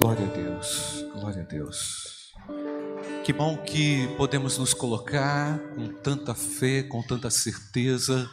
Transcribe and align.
Glória 0.00 0.26
a 0.26 0.30
Deus, 0.30 1.04
glória 1.12 1.42
a 1.42 1.44
Deus. 1.44 2.32
Que 3.22 3.34
bom 3.34 3.58
que 3.58 4.08
podemos 4.16 4.56
nos 4.56 4.72
colocar 4.72 5.58
com 5.74 5.88
tanta 6.02 6.34
fé, 6.34 6.82
com 6.82 7.02
tanta 7.02 7.28
certeza 7.28 8.26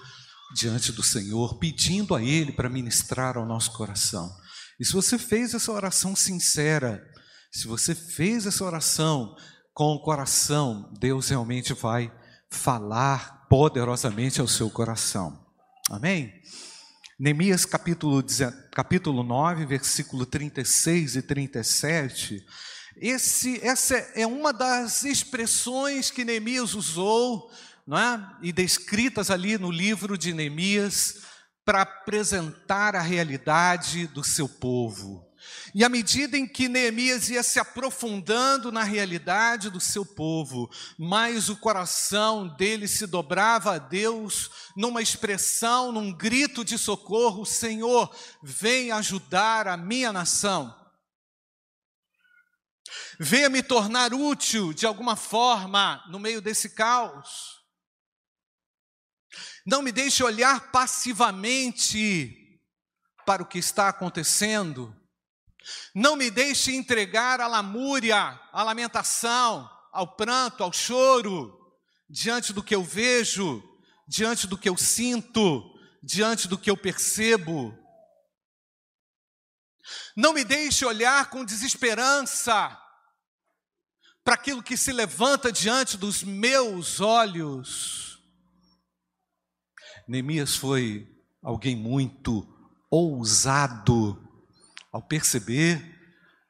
diante 0.55 0.93
do 0.93 1.03
Senhor, 1.03 1.59
pedindo 1.59 2.15
a 2.15 2.23
Ele 2.23 2.53
para 2.53 2.69
ministrar 2.69 3.37
ao 3.37 3.45
nosso 3.45 3.73
coração. 3.73 4.33
E 4.79 4.85
se 4.85 4.93
você 4.93 5.17
fez 5.17 5.53
essa 5.53 5.69
oração 5.69 6.15
sincera, 6.15 7.05
se 7.51 7.67
você 7.67 7.93
fez 7.93 8.45
essa 8.45 8.63
oração 8.63 9.35
com 9.73 9.93
o 9.93 10.01
coração, 10.01 10.89
Deus 10.97 11.27
realmente 11.27 11.73
vai 11.73 12.09
falar 12.49 13.45
poderosamente 13.49 14.39
ao 14.39 14.47
seu 14.47 14.69
coração. 14.69 15.45
Amém? 15.89 16.31
Neemias 17.19 17.65
capítulo, 17.65 18.23
capítulo 18.71 19.23
9, 19.23 19.65
versículo 19.65 20.23
36 20.23 21.15
e 21.15 21.21
37. 21.23 22.45
Esse, 22.95 23.59
essa 23.65 23.95
é 24.13 24.27
uma 24.27 24.53
das 24.53 25.03
expressões 25.03 26.11
que 26.11 26.23
Neemias 26.23 26.75
usou, 26.75 27.51
não 27.87 27.97
é? 27.97 28.37
e 28.43 28.51
descritas 28.51 29.31
ali 29.31 29.57
no 29.57 29.71
livro 29.71 30.15
de 30.15 30.31
Neemias, 30.31 31.23
para 31.65 31.81
apresentar 31.81 32.95
a 32.95 33.01
realidade 33.01 34.05
do 34.05 34.23
seu 34.23 34.47
povo. 34.47 35.26
E 35.73 35.83
à 35.83 35.89
medida 35.89 36.37
em 36.37 36.47
que 36.47 36.67
Neemias 36.67 37.29
ia 37.29 37.43
se 37.43 37.59
aprofundando 37.59 38.71
na 38.71 38.83
realidade 38.83 39.69
do 39.69 39.79
seu 39.79 40.05
povo, 40.05 40.69
mais 40.97 41.49
o 41.49 41.57
coração 41.57 42.47
dele 42.47 42.87
se 42.87 43.05
dobrava 43.05 43.75
a 43.75 43.77
Deus 43.77 44.49
numa 44.75 45.01
expressão, 45.01 45.91
num 45.91 46.11
grito 46.11 46.63
de 46.63 46.77
socorro: 46.77 47.45
Senhor, 47.45 48.13
vem 48.41 48.91
ajudar 48.91 49.67
a 49.67 49.77
minha 49.77 50.13
nação. 50.13 50.75
Venha 53.19 53.49
me 53.49 53.61
tornar 53.61 54.13
útil 54.13 54.73
de 54.73 54.85
alguma 54.85 55.15
forma 55.15 56.03
no 56.09 56.19
meio 56.19 56.41
desse 56.41 56.69
caos. 56.69 57.57
Não 59.65 59.81
me 59.81 59.91
deixe 59.91 60.23
olhar 60.23 60.71
passivamente 60.71 62.61
para 63.25 63.43
o 63.43 63.45
que 63.45 63.59
está 63.59 63.89
acontecendo 63.89 64.95
não 65.93 66.15
me 66.15 66.29
deixe 66.29 66.75
entregar 66.75 67.41
à 67.41 67.47
lamúria, 67.47 68.39
à 68.51 68.63
lamentação, 68.63 69.69
ao 69.91 70.15
pranto, 70.15 70.63
ao 70.63 70.71
choro, 70.71 71.57
diante 72.09 72.53
do 72.53 72.63
que 72.63 72.75
eu 72.75 72.83
vejo, 72.83 73.63
diante 74.07 74.47
do 74.47 74.57
que 74.57 74.69
eu 74.69 74.77
sinto, 74.77 75.63
diante 76.01 76.47
do 76.47 76.57
que 76.57 76.69
eu 76.69 76.77
percebo. 76.77 77.77
Não 80.15 80.33
me 80.33 80.43
deixe 80.43 80.85
olhar 80.85 81.29
com 81.29 81.45
desesperança 81.45 82.77
para 84.23 84.35
aquilo 84.35 84.61
que 84.61 84.75
se 84.75 84.91
levanta 84.91 85.51
diante 85.51 85.97
dos 85.97 86.23
meus 86.23 86.99
olhos. 86.99 88.19
Neemias 90.07 90.55
foi 90.55 91.07
alguém 91.41 91.75
muito 91.75 92.45
ousado 92.89 94.26
ao 94.91 95.01
perceber 95.01 95.97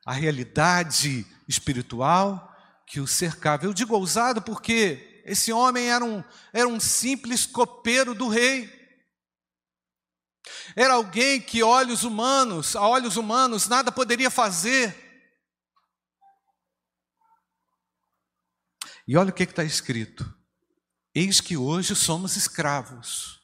a 0.05 0.13
realidade 0.13 1.25
espiritual 1.47 2.55
que 2.87 2.99
o 2.99 3.07
cercava. 3.07 3.65
Eu 3.65 3.73
digo 3.73 3.95
ousado 3.95 4.41
porque 4.41 5.21
esse 5.25 5.51
homem 5.51 5.89
era 5.89 6.03
um, 6.03 6.23
era 6.53 6.67
um 6.67 6.79
simples 6.79 7.45
copeiro 7.45 8.15
do 8.15 8.29
rei. 8.29 8.73
Era 10.75 10.93
alguém 10.93 11.41
que 11.41 11.61
olhos 11.61 12.03
humanos, 12.03 12.75
a 12.75 12.87
olhos 12.87 13.17
humanos, 13.17 13.67
nada 13.67 13.91
poderia 13.91 14.29
fazer. 14.29 14.95
E 19.05 19.17
olha 19.17 19.29
o 19.29 19.33
que 19.33 19.43
está 19.43 19.63
escrito: 19.63 20.33
Eis 21.13 21.41
que 21.41 21.57
hoje 21.57 21.95
somos 21.95 22.37
escravos. 22.37 23.41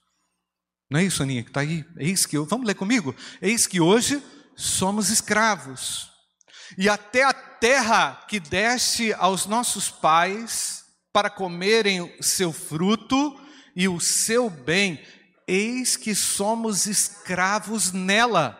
Não 0.89 0.99
é 0.99 1.03
isso, 1.03 1.23
Aninha, 1.23 1.43
que 1.43 1.49
está 1.49 1.61
aí? 1.61 1.83
Eis 1.97 2.25
que, 2.25 2.37
vamos 2.37 2.67
ler 2.67 2.75
comigo? 2.75 3.15
Eis 3.41 3.65
que 3.65 3.81
hoje 3.81 4.23
somos 4.55 5.09
escravos. 5.09 6.11
E 6.77 6.89
até 6.89 7.23
a 7.23 7.33
terra 7.33 8.25
que 8.27 8.39
deste 8.39 9.13
aos 9.13 9.45
nossos 9.45 9.89
pais 9.89 10.83
para 11.11 11.29
comerem 11.29 12.15
seu 12.21 12.51
fruto 12.51 13.39
e 13.75 13.87
o 13.87 13.99
seu 13.99 14.49
bem, 14.49 15.03
eis 15.47 15.95
que 15.95 16.15
somos 16.15 16.87
escravos 16.87 17.91
nela. 17.91 18.59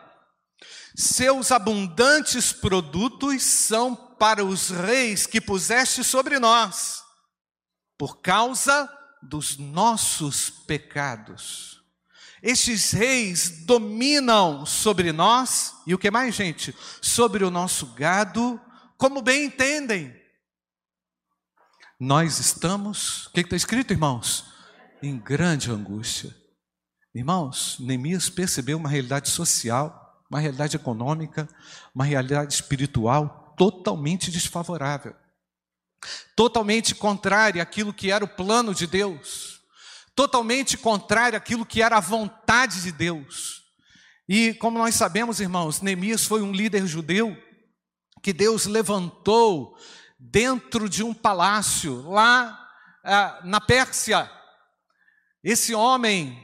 Seus 0.95 1.51
abundantes 1.51 2.53
produtos 2.53 3.43
são 3.43 3.95
para 3.95 4.45
os 4.45 4.69
reis 4.69 5.25
que 5.25 5.41
puseste 5.41 6.03
sobre 6.03 6.37
nós, 6.39 7.01
por 7.97 8.21
causa 8.21 8.89
dos 9.21 9.57
nossos 9.57 10.49
pecados. 10.49 11.72
Estes 12.43 12.91
reis 12.91 13.63
dominam 13.65 14.65
sobre 14.65 15.13
nós, 15.13 15.77
e 15.87 15.95
o 15.95 15.97
que 15.97 16.11
mais, 16.11 16.35
gente? 16.35 16.75
Sobre 17.01 17.45
o 17.45 17.49
nosso 17.49 17.93
gado, 17.93 18.59
como 18.97 19.21
bem 19.21 19.45
entendem. 19.45 20.13
Nós 21.97 22.39
estamos, 22.39 23.27
o 23.27 23.31
que 23.31 23.39
está 23.39 23.55
escrito, 23.55 23.93
irmãos? 23.93 24.43
Em 25.01 25.17
grande 25.17 25.71
angústia. 25.71 26.35
Irmãos, 27.15 27.77
Neemias 27.79 28.29
percebeu 28.29 28.77
uma 28.77 28.89
realidade 28.89 29.29
social, 29.29 30.21
uma 30.29 30.41
realidade 30.41 30.75
econômica, 30.75 31.47
uma 31.95 32.03
realidade 32.03 32.55
espiritual 32.55 33.55
totalmente 33.57 34.29
desfavorável, 34.29 35.15
totalmente 36.35 36.93
contrária 36.93 37.63
àquilo 37.63 37.93
que 37.93 38.11
era 38.11 38.25
o 38.25 38.35
plano 38.35 38.75
de 38.75 38.85
Deus 38.85 39.52
totalmente 40.15 40.77
contrário 40.77 41.37
àquilo 41.37 41.65
que 41.65 41.81
era 41.81 41.97
a 41.97 42.01
vontade 42.01 42.81
de 42.81 42.91
Deus. 42.91 43.63
E 44.27 44.53
como 44.55 44.77
nós 44.77 44.95
sabemos, 44.95 45.39
irmãos, 45.39 45.81
Neemias 45.81 46.25
foi 46.25 46.41
um 46.41 46.51
líder 46.51 46.87
judeu 46.87 47.37
que 48.21 48.31
Deus 48.31 48.65
levantou 48.65 49.77
dentro 50.17 50.87
de 50.87 51.03
um 51.03 51.13
palácio 51.13 52.09
lá 52.09 52.57
ah, 53.03 53.41
na 53.43 53.59
Pérsia. 53.59 54.31
Esse 55.43 55.75
homem 55.75 56.39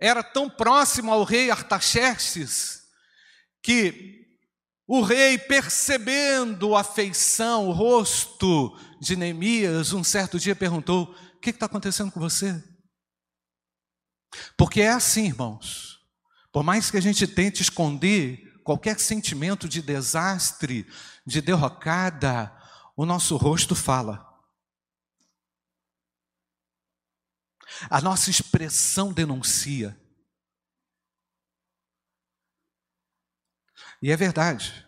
era 0.00 0.22
tão 0.22 0.48
próximo 0.48 1.12
ao 1.12 1.24
rei 1.24 1.50
Artaxerxes 1.50 2.82
que 3.62 4.16
o 4.86 5.02
rei, 5.02 5.36
percebendo 5.36 6.74
a 6.74 6.82
feição, 6.82 7.68
o 7.68 7.72
rosto 7.72 8.74
de 8.98 9.16
Neemias, 9.16 9.92
um 9.92 10.02
certo 10.02 10.38
dia 10.38 10.56
perguntou: 10.56 11.14
O 11.34 11.40
que 11.40 11.50
está 11.50 11.66
acontecendo 11.66 12.10
com 12.10 12.18
você? 12.18 12.64
Porque 14.56 14.80
é 14.80 14.90
assim, 14.90 15.26
irmãos. 15.26 16.00
Por 16.52 16.62
mais 16.62 16.90
que 16.90 16.96
a 16.96 17.00
gente 17.00 17.26
tente 17.26 17.62
esconder 17.62 18.60
qualquer 18.64 18.98
sentimento 18.98 19.68
de 19.68 19.80
desastre, 19.80 20.86
de 21.26 21.40
derrocada, 21.40 22.54
o 22.96 23.06
nosso 23.06 23.36
rosto 23.36 23.74
fala. 23.74 24.26
A 27.88 28.00
nossa 28.00 28.30
expressão 28.30 29.12
denuncia. 29.12 29.98
E 34.02 34.10
é 34.10 34.16
verdade. 34.16 34.86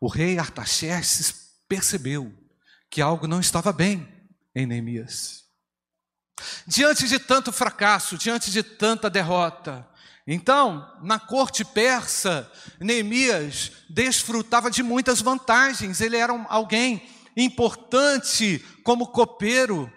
O 0.00 0.08
rei 0.08 0.38
Artaxerxes 0.38 1.62
percebeu 1.68 2.32
que 2.90 3.00
algo 3.00 3.26
não 3.26 3.40
estava 3.40 3.72
bem 3.72 4.28
em 4.54 4.66
Neemias. 4.66 5.43
Diante 6.66 7.06
de 7.06 7.18
tanto 7.18 7.52
fracasso, 7.52 8.18
diante 8.18 8.50
de 8.50 8.62
tanta 8.62 9.08
derrota, 9.08 9.86
então, 10.26 10.90
na 11.02 11.18
corte 11.18 11.64
persa, 11.64 12.50
Neemias 12.80 13.72
desfrutava 13.90 14.70
de 14.70 14.82
muitas 14.82 15.20
vantagens, 15.20 16.00
ele 16.00 16.16
era 16.16 16.32
alguém 16.48 17.02
importante 17.36 18.64
como 18.82 19.08
copeiro. 19.08 19.92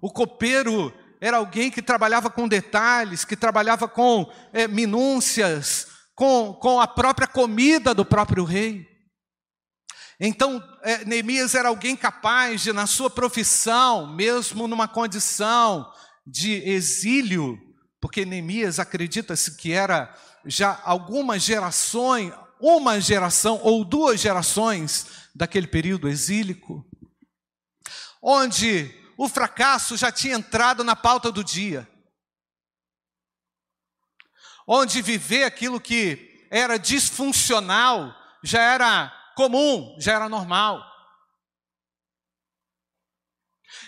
O 0.00 0.10
copeiro 0.10 0.92
era 1.20 1.36
alguém 1.36 1.70
que 1.70 1.82
trabalhava 1.82 2.30
com 2.30 2.48
detalhes, 2.48 3.24
que 3.24 3.36
trabalhava 3.36 3.86
com 3.86 4.32
é, 4.50 4.66
minúcias, 4.66 5.88
com, 6.14 6.54
com 6.54 6.80
a 6.80 6.86
própria 6.86 7.26
comida 7.26 7.92
do 7.92 8.06
próprio 8.06 8.44
rei. 8.44 8.87
Então, 10.20 10.62
é, 10.82 11.04
Neemias 11.04 11.54
era 11.54 11.68
alguém 11.68 11.94
capaz 11.96 12.62
de, 12.62 12.72
na 12.72 12.86
sua 12.86 13.08
profissão, 13.08 14.06
mesmo 14.06 14.66
numa 14.66 14.88
condição 14.88 15.90
de 16.26 16.54
exílio, 16.68 17.56
porque 18.00 18.24
Neemias 18.24 18.80
acredita-se 18.80 19.56
que 19.56 19.72
era 19.72 20.12
já 20.44 20.80
algumas 20.84 21.42
gerações, 21.42 22.32
uma 22.60 23.00
geração 23.00 23.60
ou 23.62 23.84
duas 23.84 24.20
gerações 24.20 25.06
daquele 25.34 25.68
período 25.68 26.08
exílico, 26.08 26.84
onde 28.20 28.92
o 29.16 29.28
fracasso 29.28 29.96
já 29.96 30.10
tinha 30.10 30.34
entrado 30.34 30.82
na 30.82 30.96
pauta 30.96 31.30
do 31.30 31.44
dia, 31.44 31.88
onde 34.66 35.00
viver 35.00 35.44
aquilo 35.44 35.80
que 35.80 36.46
era 36.50 36.76
disfuncional 36.76 38.14
já 38.42 38.60
era 38.60 39.17
comum, 39.38 39.94
já 40.00 40.14
era 40.14 40.28
normal. 40.28 40.84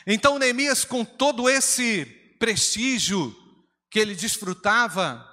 Então 0.07 0.39
Neemias, 0.39 0.85
com 0.85 1.05
todo 1.05 1.51
esse 1.51 2.07
prestígio 2.39 3.35
que 3.91 3.99
ele 3.99 4.15
desfrutava, 4.15 5.27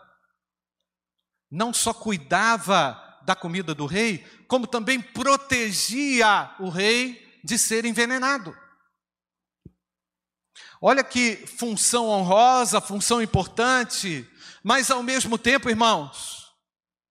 não 1.51 1.71
só 1.71 1.93
cuidava 1.93 2.99
da 3.27 3.35
comida 3.35 3.75
do 3.75 3.85
rei, 3.85 4.25
como 4.47 4.65
também 4.65 4.99
protegia 4.99 6.55
o 6.59 6.69
rei 6.69 7.39
de 7.43 7.59
ser 7.59 7.85
envenenado. 7.85 8.57
Olha 10.81 11.03
que 11.03 11.45
função 11.45 12.07
honrosa, 12.07 12.81
função 12.81 13.21
importante, 13.21 14.27
mas 14.63 14.89
ao 14.89 15.03
mesmo 15.03 15.37
tempo, 15.37 15.69
irmãos, 15.69 16.51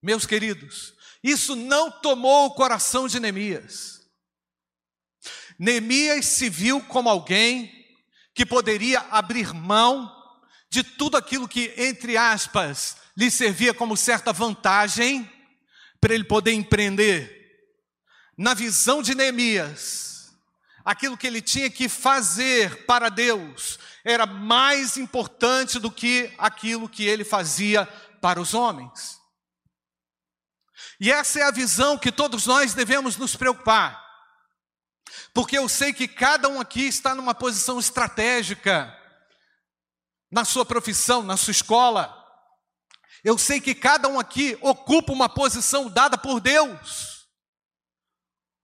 meus 0.02 0.26
queridos, 0.26 0.95
isso 1.26 1.56
não 1.56 1.90
tomou 1.90 2.46
o 2.46 2.50
coração 2.52 3.08
de 3.08 3.18
Neemias. 3.18 4.06
Neemias 5.58 6.24
se 6.24 6.48
viu 6.48 6.80
como 6.80 7.08
alguém 7.08 7.84
que 8.32 8.46
poderia 8.46 9.00
abrir 9.10 9.52
mão 9.52 10.12
de 10.70 10.84
tudo 10.84 11.16
aquilo 11.16 11.48
que, 11.48 11.74
entre 11.76 12.16
aspas, 12.16 12.98
lhe 13.16 13.28
servia 13.28 13.74
como 13.74 13.96
certa 13.96 14.32
vantagem 14.32 15.28
para 16.00 16.14
ele 16.14 16.22
poder 16.22 16.52
empreender. 16.52 17.34
Na 18.38 18.54
visão 18.54 19.02
de 19.02 19.12
Neemias, 19.12 20.32
aquilo 20.84 21.16
que 21.16 21.26
ele 21.26 21.42
tinha 21.42 21.68
que 21.68 21.88
fazer 21.88 22.84
para 22.84 23.08
Deus 23.08 23.80
era 24.04 24.26
mais 24.26 24.96
importante 24.96 25.80
do 25.80 25.90
que 25.90 26.32
aquilo 26.38 26.88
que 26.88 27.04
ele 27.04 27.24
fazia 27.24 27.84
para 28.20 28.40
os 28.40 28.54
homens. 28.54 29.15
E 31.00 31.10
essa 31.12 31.40
é 31.40 31.42
a 31.42 31.50
visão 31.50 31.98
que 31.98 32.10
todos 32.10 32.46
nós 32.46 32.74
devemos 32.74 33.16
nos 33.16 33.36
preocupar. 33.36 34.04
Porque 35.32 35.56
eu 35.58 35.68
sei 35.68 35.92
que 35.92 36.08
cada 36.08 36.48
um 36.48 36.60
aqui 36.60 36.82
está 36.86 37.14
numa 37.14 37.34
posição 37.34 37.78
estratégica 37.78 38.94
na 40.30 40.44
sua 40.44 40.64
profissão, 40.64 41.22
na 41.22 41.36
sua 41.36 41.50
escola. 41.50 42.14
Eu 43.22 43.38
sei 43.38 43.60
que 43.60 43.74
cada 43.74 44.08
um 44.08 44.18
aqui 44.18 44.58
ocupa 44.60 45.12
uma 45.12 45.28
posição 45.28 45.88
dada 45.88 46.16
por 46.16 46.40
Deus 46.40 47.26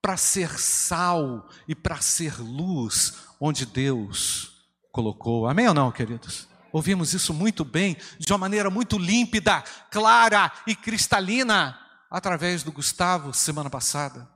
para 0.01 0.17
ser 0.17 0.59
sal 0.59 1.49
e 1.69 1.75
para 1.75 2.01
ser 2.01 2.41
luz 2.41 3.15
onde 3.41 3.65
Deus 3.65 4.53
colocou. 4.91 5.47
Amém 5.47 5.69
ou 5.69 5.75
não, 5.75 5.93
queridos? 5.93 6.49
Ouvimos 6.73 7.13
isso 7.13 7.35
muito 7.35 7.65
bem, 7.65 7.97
de 8.19 8.33
uma 8.33 8.39
maneira 8.39 8.71
muito 8.71 8.99
límpida, 8.99 9.63
clara 9.91 10.51
e 10.67 10.75
cristalina, 10.75 11.79
através 12.13 12.63
do 12.63 12.71
Gustavo 12.71 13.33
semana 13.33 13.71
passada. 13.71 14.29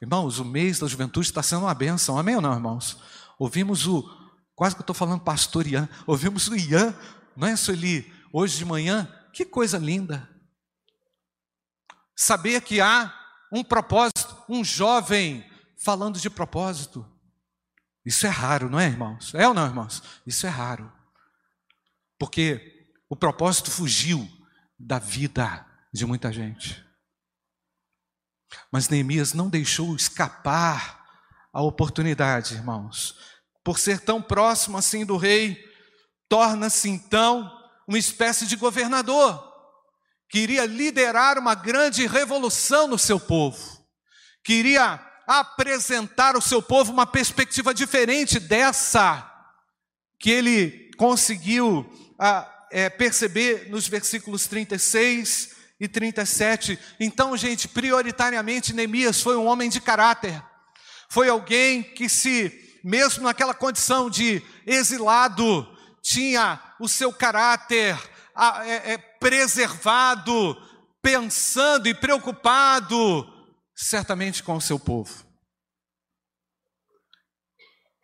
Irmãos, 0.00 0.38
o 0.38 0.44
mês 0.44 0.78
da 0.78 0.86
juventude 0.86 1.26
está 1.26 1.42
sendo 1.42 1.62
uma 1.64 1.74
bênção, 1.74 2.16
amém 2.16 2.36
ou 2.36 2.40
não, 2.40 2.54
irmãos? 2.54 2.96
Ouvimos 3.38 3.86
o 3.86 4.20
Quase 4.60 4.74
que 4.74 4.80
eu 4.80 4.82
estou 4.82 4.94
falando 4.94 5.22
pastor 5.22 5.66
Ian. 5.66 5.88
Ouvimos 6.06 6.46
o 6.48 6.54
Ian, 6.54 6.94
não 7.34 7.48
é, 7.48 7.56
Sueli? 7.56 8.12
Hoje 8.30 8.58
de 8.58 8.64
manhã, 8.66 9.10
que 9.32 9.42
coisa 9.42 9.78
linda. 9.78 10.28
Saber 12.14 12.60
que 12.60 12.78
há 12.78 13.10
um 13.50 13.64
propósito, 13.64 14.36
um 14.46 14.62
jovem 14.62 15.50
falando 15.82 16.20
de 16.20 16.28
propósito. 16.28 17.10
Isso 18.04 18.26
é 18.26 18.28
raro, 18.28 18.68
não 18.68 18.78
é, 18.78 18.88
irmãos? 18.88 19.34
É 19.34 19.48
ou 19.48 19.54
não, 19.54 19.64
irmãos? 19.64 20.02
Isso 20.26 20.46
é 20.46 20.50
raro. 20.50 20.92
Porque 22.18 22.86
o 23.08 23.16
propósito 23.16 23.70
fugiu 23.70 24.30
da 24.78 24.98
vida 24.98 25.66
de 25.90 26.04
muita 26.04 26.30
gente. 26.30 26.84
Mas 28.70 28.88
Neemias 28.88 29.32
não 29.32 29.48
deixou 29.48 29.94
escapar 29.94 31.00
a 31.52 31.62
oportunidade, 31.62 32.54
irmãos, 32.54 33.16
por 33.64 33.78
ser 33.78 34.00
tão 34.00 34.22
próximo 34.22 34.78
assim 34.78 35.04
do 35.04 35.16
rei, 35.16 35.58
torna-se 36.28 36.88
então 36.88 37.50
uma 37.86 37.98
espécie 37.98 38.46
de 38.46 38.56
governador, 38.56 39.48
que 40.28 40.38
iria 40.38 40.64
liderar 40.64 41.38
uma 41.38 41.54
grande 41.54 42.06
revolução 42.06 42.86
no 42.86 42.98
seu 42.98 43.18
povo, 43.18 43.84
queria 44.44 45.04
apresentar 45.26 46.34
ao 46.34 46.40
seu 46.40 46.62
povo 46.62 46.92
uma 46.92 47.06
perspectiva 47.06 47.74
diferente 47.74 48.38
dessa 48.38 49.26
que 50.18 50.30
ele 50.30 50.90
conseguiu 50.96 51.88
ah, 52.18 52.66
é, 52.70 52.88
perceber 52.90 53.68
nos 53.70 53.88
versículos 53.88 54.46
36 54.46 55.59
e 55.80 55.88
37. 55.88 56.78
Então, 57.00 57.36
gente, 57.36 57.66
prioritariamente, 57.66 58.72
Neemias 58.72 59.20
foi 59.20 59.36
um 59.36 59.46
homem 59.46 59.70
de 59.70 59.80
caráter, 59.80 60.40
foi 61.08 61.28
alguém 61.28 61.82
que 61.82 62.08
se 62.08 62.68
mesmo 62.82 63.24
naquela 63.24 63.54
condição 63.54 64.08
de 64.08 64.42
exilado, 64.66 65.66
tinha 66.02 66.60
o 66.78 66.88
seu 66.88 67.12
caráter 67.12 67.98
é, 68.64 68.92
é, 68.92 68.98
preservado, 68.98 70.56
pensando 71.02 71.88
e 71.88 71.94
preocupado, 71.94 73.26
certamente 73.74 74.42
com 74.42 74.56
o 74.56 74.60
seu 74.60 74.78
povo. 74.78 75.26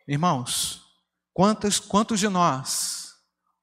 Irmãos, 0.07 0.81
quantos, 1.33 1.79
quantos 1.79 2.19
de 2.19 2.29
nós, 2.29 3.13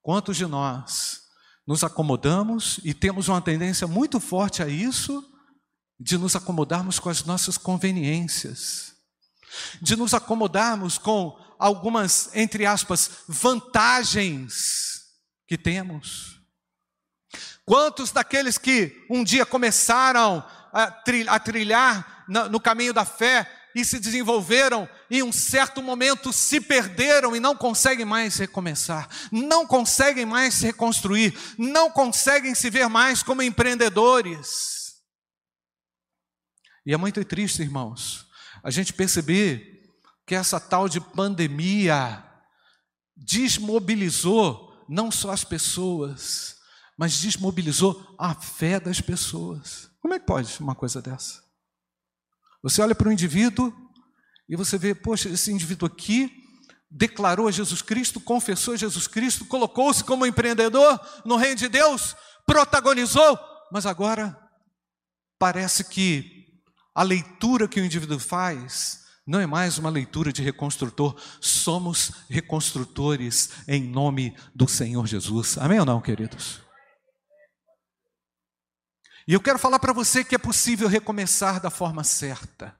quantos 0.02 0.36
de 0.36 0.46
nós 0.46 1.23
nos 1.66 1.82
acomodamos 1.82 2.78
e 2.84 2.92
temos 2.92 3.28
uma 3.28 3.40
tendência 3.40 3.86
muito 3.86 4.20
forte 4.20 4.62
a 4.62 4.68
isso, 4.68 5.24
de 5.98 6.18
nos 6.18 6.34
acomodarmos 6.36 6.98
com 6.98 7.08
as 7.08 7.24
nossas 7.24 7.56
conveniências 7.56 8.94
de 9.80 9.96
nos 9.96 10.14
acomodarmos 10.14 10.98
com 10.98 11.38
algumas, 11.58 12.30
entre 12.34 12.66
aspas, 12.66 13.24
vantagens 13.28 15.04
que 15.46 15.56
temos. 15.56 16.40
Quantos 17.64 18.10
daqueles 18.10 18.58
que 18.58 19.06
um 19.08 19.24
dia 19.24 19.46
começaram 19.46 20.44
a 20.72 21.38
trilhar 21.38 22.24
no 22.50 22.60
caminho 22.60 22.92
da 22.92 23.04
fé 23.04 23.50
e 23.74 23.84
se 23.84 23.98
desenvolveram, 23.98 24.88
em 25.10 25.22
um 25.22 25.32
certo 25.32 25.82
momento 25.82 26.32
se 26.32 26.60
perderam 26.60 27.34
e 27.34 27.40
não 27.40 27.56
conseguem 27.56 28.04
mais 28.04 28.36
recomeçar, 28.36 29.08
não 29.32 29.66
conseguem 29.66 30.24
mais 30.24 30.54
se 30.54 30.66
reconstruir, 30.66 31.36
não 31.58 31.90
conseguem 31.90 32.54
se 32.54 32.70
ver 32.70 32.88
mais 32.88 33.22
como 33.22 33.42
empreendedores. 33.42 34.94
E 36.86 36.92
é 36.92 36.96
muito 36.96 37.24
triste, 37.24 37.62
irmãos, 37.62 38.26
a 38.62 38.70
gente 38.70 38.92
perceber 38.92 39.92
que 40.26 40.34
essa 40.34 40.60
tal 40.60 40.88
de 40.88 41.00
pandemia 41.00 42.24
desmobilizou 43.16 44.84
não 44.88 45.10
só 45.10 45.30
as 45.30 45.44
pessoas, 45.44 46.56
mas 46.96 47.18
desmobilizou 47.18 48.14
a 48.18 48.34
fé 48.34 48.78
das 48.78 49.00
pessoas. 49.00 49.90
Como 50.00 50.14
é 50.14 50.18
que 50.18 50.26
pode 50.26 50.54
uma 50.60 50.74
coisa 50.74 51.00
dessa? 51.00 51.42
Você 52.64 52.80
olha 52.80 52.94
para 52.94 53.10
o 53.10 53.12
indivíduo 53.12 53.70
e 54.48 54.56
você 54.56 54.78
vê, 54.78 54.94
poxa, 54.94 55.28
esse 55.28 55.52
indivíduo 55.52 55.86
aqui 55.86 56.32
declarou 56.90 57.52
Jesus 57.52 57.82
Cristo, 57.82 58.18
confessou 58.18 58.74
Jesus 58.74 59.06
Cristo, 59.06 59.44
colocou-se 59.44 60.02
como 60.02 60.24
empreendedor 60.24 60.98
no 61.26 61.36
reino 61.36 61.56
de 61.56 61.68
Deus, 61.68 62.16
protagonizou, 62.46 63.38
mas 63.70 63.84
agora 63.84 64.34
parece 65.38 65.84
que 65.84 66.54
a 66.94 67.02
leitura 67.02 67.68
que 67.68 67.78
o 67.78 67.84
indivíduo 67.84 68.18
faz 68.18 69.04
não 69.26 69.40
é 69.40 69.46
mais 69.46 69.76
uma 69.76 69.90
leitura 69.90 70.32
de 70.32 70.42
reconstrutor, 70.42 71.20
somos 71.42 72.12
reconstrutores 72.30 73.50
em 73.68 73.82
nome 73.82 74.34
do 74.54 74.66
Senhor 74.66 75.06
Jesus. 75.06 75.58
Amém 75.58 75.80
ou 75.80 75.84
não, 75.84 76.00
queridos? 76.00 76.63
E 79.26 79.32
eu 79.32 79.40
quero 79.40 79.58
falar 79.58 79.78
para 79.78 79.92
você 79.92 80.22
que 80.22 80.34
é 80.34 80.38
possível 80.38 80.88
recomeçar 80.88 81.60
da 81.60 81.70
forma 81.70 82.04
certa. 82.04 82.78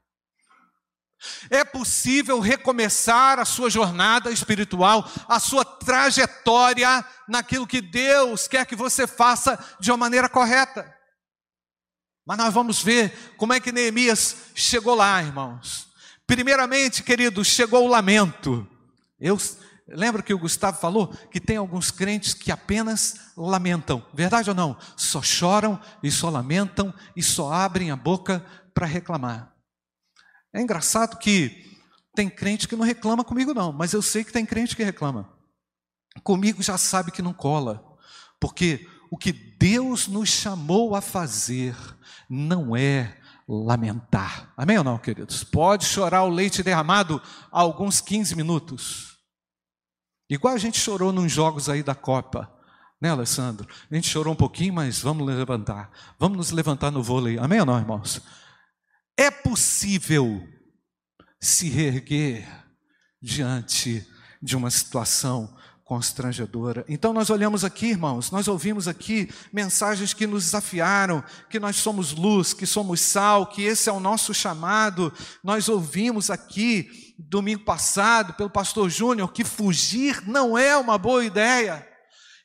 É 1.49 1.65
possível 1.65 2.39
recomeçar 2.39 3.39
a 3.39 3.45
sua 3.45 3.71
jornada 3.71 4.31
espiritual, 4.31 5.11
a 5.27 5.41
sua 5.41 5.65
trajetória 5.65 7.05
naquilo 7.27 7.67
que 7.67 7.81
Deus 7.81 8.47
quer 8.47 8.67
que 8.67 8.77
você 8.77 9.07
faça 9.07 9.59
de 9.81 9.91
uma 9.91 9.97
maneira 9.97 10.29
correta. 10.29 10.95
Mas 12.27 12.39
nós 12.39 12.53
vamos 12.53 12.83
ver 12.83 13.35
como 13.37 13.53
é 13.53 13.61
que 13.61 13.73
Neemias 13.73 14.37
chegou 14.55 14.95
lá, 14.95 15.23
irmãos. 15.23 15.89
Primeiramente, 16.27 17.03
queridos, 17.03 17.49
chegou 17.49 17.85
o 17.85 17.89
lamento. 17.89 18.67
Eu 19.19 19.39
lembro 19.89 20.23
que 20.23 20.35
o 20.35 20.39
Gustavo 20.39 20.79
falou 20.79 21.09
que 21.31 21.41
tem 21.41 21.57
alguns 21.57 21.91
crentes 21.91 22.35
que 22.35 22.51
apenas 22.51 23.33
lamentam. 23.37 24.05
Verdade 24.13 24.51
ou 24.51 24.57
não? 24.57 24.77
Só 24.97 25.23
choram 25.23 25.81
e 26.03 26.11
só 26.11 26.31
lamentam 26.31 26.93
e 27.17 27.23
só 27.23 27.53
abrem 27.53 27.91
a 27.91 27.97
boca 27.97 28.45
para 28.73 28.87
reclamar. 28.87 29.55
É 30.53 30.61
engraçado 30.61 31.19
que 31.19 31.79
tem 32.15 32.31
crente 32.31 32.69
que 32.69 32.77
não 32.77 32.85
reclama 32.85 33.25
comigo 33.25 33.53
não, 33.53 33.73
mas 33.73 33.93
eu 33.93 34.01
sei 34.01 34.25
que 34.25 34.33
tem 34.33 34.47
crente 34.47 34.77
que 34.77 34.85
reclama. 34.85 35.29
Comigo 36.23 36.63
já 36.63 36.79
sabe 36.79 37.11
que 37.11 37.23
não 37.23 37.33
cola, 37.33 37.85
porque 38.41 38.87
o 39.11 39.19
que 39.19 39.33
Deus 39.33 40.07
nos 40.07 40.29
chamou 40.29 40.95
a 40.95 41.01
fazer 41.01 41.77
não 42.29 42.77
é 42.77 43.17
lamentar. 43.49 44.53
Amém 44.57 44.79
ou 44.79 44.85
não, 44.85 44.97
queridos? 44.97 45.45
Pode 45.45 45.85
chorar 45.85 46.23
o 46.23 46.31
leite 46.31 46.63
derramado 46.63 47.21
alguns 47.51 48.01
15 48.01 48.35
minutos. 48.37 49.14
Igual 50.35 50.55
a 50.55 50.59
gente 50.59 50.79
chorou 50.79 51.13
nos 51.13 51.31
jogos 51.31 51.69
aí 51.69 51.83
da 51.83 51.95
Copa, 51.95 52.53
né, 53.01 53.11
Alessandro? 53.11 53.69
A 53.91 53.95
gente 53.95 54.09
chorou 54.09 54.33
um 54.33 54.37
pouquinho, 54.37 54.75
mas 54.75 55.01
vamos 55.01 55.27
levantar. 55.27 55.91
Vamos 56.19 56.37
nos 56.37 56.51
levantar 56.51 56.91
no 56.91 57.03
vôlei. 57.03 57.39
Amém 57.39 57.61
ou 57.61 57.67
não, 57.67 57.79
irmãos? 57.79 58.21
É 59.17 59.31
possível 59.31 60.43
se 61.41 61.69
reerguer 61.69 62.49
diante 63.23 64.07
de 64.43 64.57
uma 64.57 64.71
situação 64.71 65.57
constrangedora. 65.85 66.85
Então 66.89 67.13
nós 67.13 67.29
olhamos 67.29 67.63
aqui, 67.63 67.89
irmãos, 67.89 68.31
nós 68.31 68.49
ouvimos 68.49 68.89
aqui 68.89 69.29
mensagens 69.53 70.15
que 70.15 70.27
nos 70.27 70.45
desafiaram, 70.45 71.23
que 71.51 71.61
nós 71.61 71.77
somos 71.77 72.13
luz, 72.13 72.55
que 72.55 72.67
somos 72.67 73.01
sal, 73.01 73.47
que 73.47 73.63
esse 73.63 73.89
é 73.89 73.93
o 73.93 74.01
nosso 74.01 74.33
chamado. 74.33 75.13
Nós 75.43 75.69
ouvimos 75.69 76.31
aqui 76.31 77.15
domingo 77.19 77.65
passado 77.65 78.33
pelo 78.35 78.51
pastor 78.51 78.89
Júnior 78.89 79.33
que 79.33 79.45
fugir 79.45 80.23
não 80.27 80.57
é 80.57 80.77
uma 80.77 80.97
boa 80.97 81.25
ideia. 81.25 81.94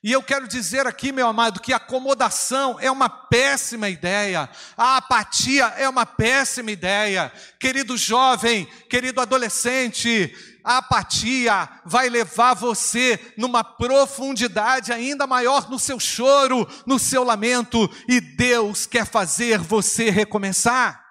E 0.02 0.14
eu 0.14 0.24
quero 0.24 0.48
dizer 0.48 0.88
aqui, 0.88 1.12
meu 1.12 1.28
amado, 1.28 1.60
que 1.60 1.74
acomodação 1.74 2.78
é 2.80 2.90
uma 2.90 3.10
péssima 3.10 3.90
ideia, 3.90 4.50
a 4.78 4.96
apatia 4.96 5.66
é 5.78 5.90
uma 5.90 6.06
péssima 6.06 6.72
ideia. 6.72 7.30
Querido 7.60 7.98
jovem, 7.98 8.66
querido 8.90 9.20
adolescente, 9.20 10.34
a 10.64 10.78
apatia 10.78 11.68
vai 11.84 12.08
levar 12.08 12.54
você 12.54 13.20
numa 13.36 13.62
profundidade 13.62 14.94
ainda 14.94 15.28
maior 15.28 15.70
no 15.70 15.78
seu 15.78 16.00
choro, 16.00 16.66
no 16.86 16.98
seu 16.98 17.22
lamento, 17.26 17.90
e 18.08 18.22
Deus 18.22 18.86
quer 18.86 19.06
fazer 19.06 19.60
você 19.60 20.10
recomeçar. 20.10 21.09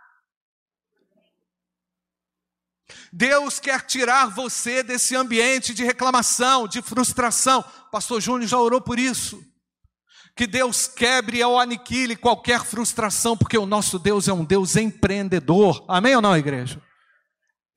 Deus 3.13 3.59
quer 3.59 3.83
tirar 3.83 4.27
você 4.27 4.83
desse 4.83 5.17
ambiente 5.17 5.73
de 5.73 5.85
reclamação, 5.85 6.69
de 6.69 6.83
frustração. 6.83 7.65
Pastor 7.91 8.21
Júnior 8.21 8.49
já 8.49 8.59
orou 8.59 8.81
por 8.81 8.99
isso. 8.99 9.43
Que 10.37 10.47
Deus 10.47 10.87
quebre 10.87 11.43
ou 11.43 11.59
aniquile 11.59 12.15
qualquer 12.15 12.65
frustração, 12.65 13.37
porque 13.37 13.59
o 13.59 13.67
nosso 13.67 13.99
Deus 13.99 14.29
é 14.29 14.33
um 14.33 14.45
Deus 14.45 14.77
empreendedor. 14.77 15.85
Amém 15.89 16.15
ou 16.15 16.23
não, 16.23 16.37
igreja? 16.37 16.81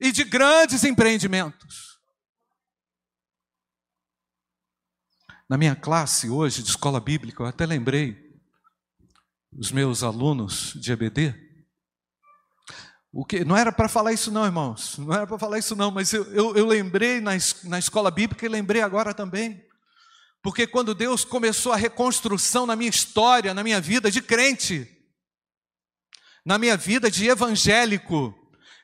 E 0.00 0.12
de 0.12 0.22
grandes 0.22 0.84
empreendimentos. 0.84 1.98
Na 5.48 5.58
minha 5.58 5.74
classe 5.74 6.30
hoje 6.30 6.62
de 6.62 6.70
escola 6.70 7.00
bíblica, 7.00 7.42
eu 7.42 7.46
até 7.46 7.66
lembrei 7.66 8.16
os 9.52 9.70
meus 9.70 10.02
alunos 10.02 10.72
de 10.74 10.92
EBD, 10.92 11.34
o 13.12 13.26
que, 13.26 13.44
não 13.44 13.54
era 13.54 13.70
para 13.70 13.90
falar 13.90 14.14
isso, 14.14 14.30
não, 14.30 14.46
irmãos. 14.46 14.96
Não 14.96 15.12
era 15.12 15.26
para 15.26 15.38
falar 15.38 15.58
isso, 15.58 15.76
não, 15.76 15.90
mas 15.90 16.14
eu, 16.14 16.24
eu, 16.32 16.56
eu 16.56 16.66
lembrei 16.66 17.20
na, 17.20 17.32
na 17.64 17.78
escola 17.78 18.10
bíblica 18.10 18.46
e 18.46 18.48
lembrei 18.48 18.80
agora 18.80 19.12
também. 19.12 19.62
Porque 20.42 20.66
quando 20.66 20.94
Deus 20.94 21.22
começou 21.22 21.72
a 21.72 21.76
reconstrução 21.76 22.64
na 22.64 22.74
minha 22.74 22.88
história, 22.88 23.52
na 23.52 23.62
minha 23.62 23.80
vida 23.82 24.10
de 24.10 24.22
crente, 24.22 24.88
na 26.44 26.56
minha 26.56 26.76
vida 26.76 27.10
de 27.10 27.28
evangélico, 27.28 28.34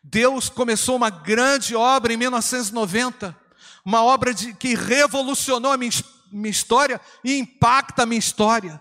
Deus 0.04 0.50
começou 0.50 0.96
uma 0.96 1.10
grande 1.10 1.74
obra 1.74 2.12
em 2.12 2.16
1990, 2.18 3.34
uma 3.82 4.04
obra 4.04 4.34
de, 4.34 4.52
que 4.52 4.74
revolucionou 4.74 5.72
a 5.72 5.78
minha, 5.78 5.90
minha 6.30 6.50
história 6.50 7.00
e 7.24 7.38
impacta 7.38 8.02
a 8.02 8.06
minha 8.06 8.18
história. 8.18 8.78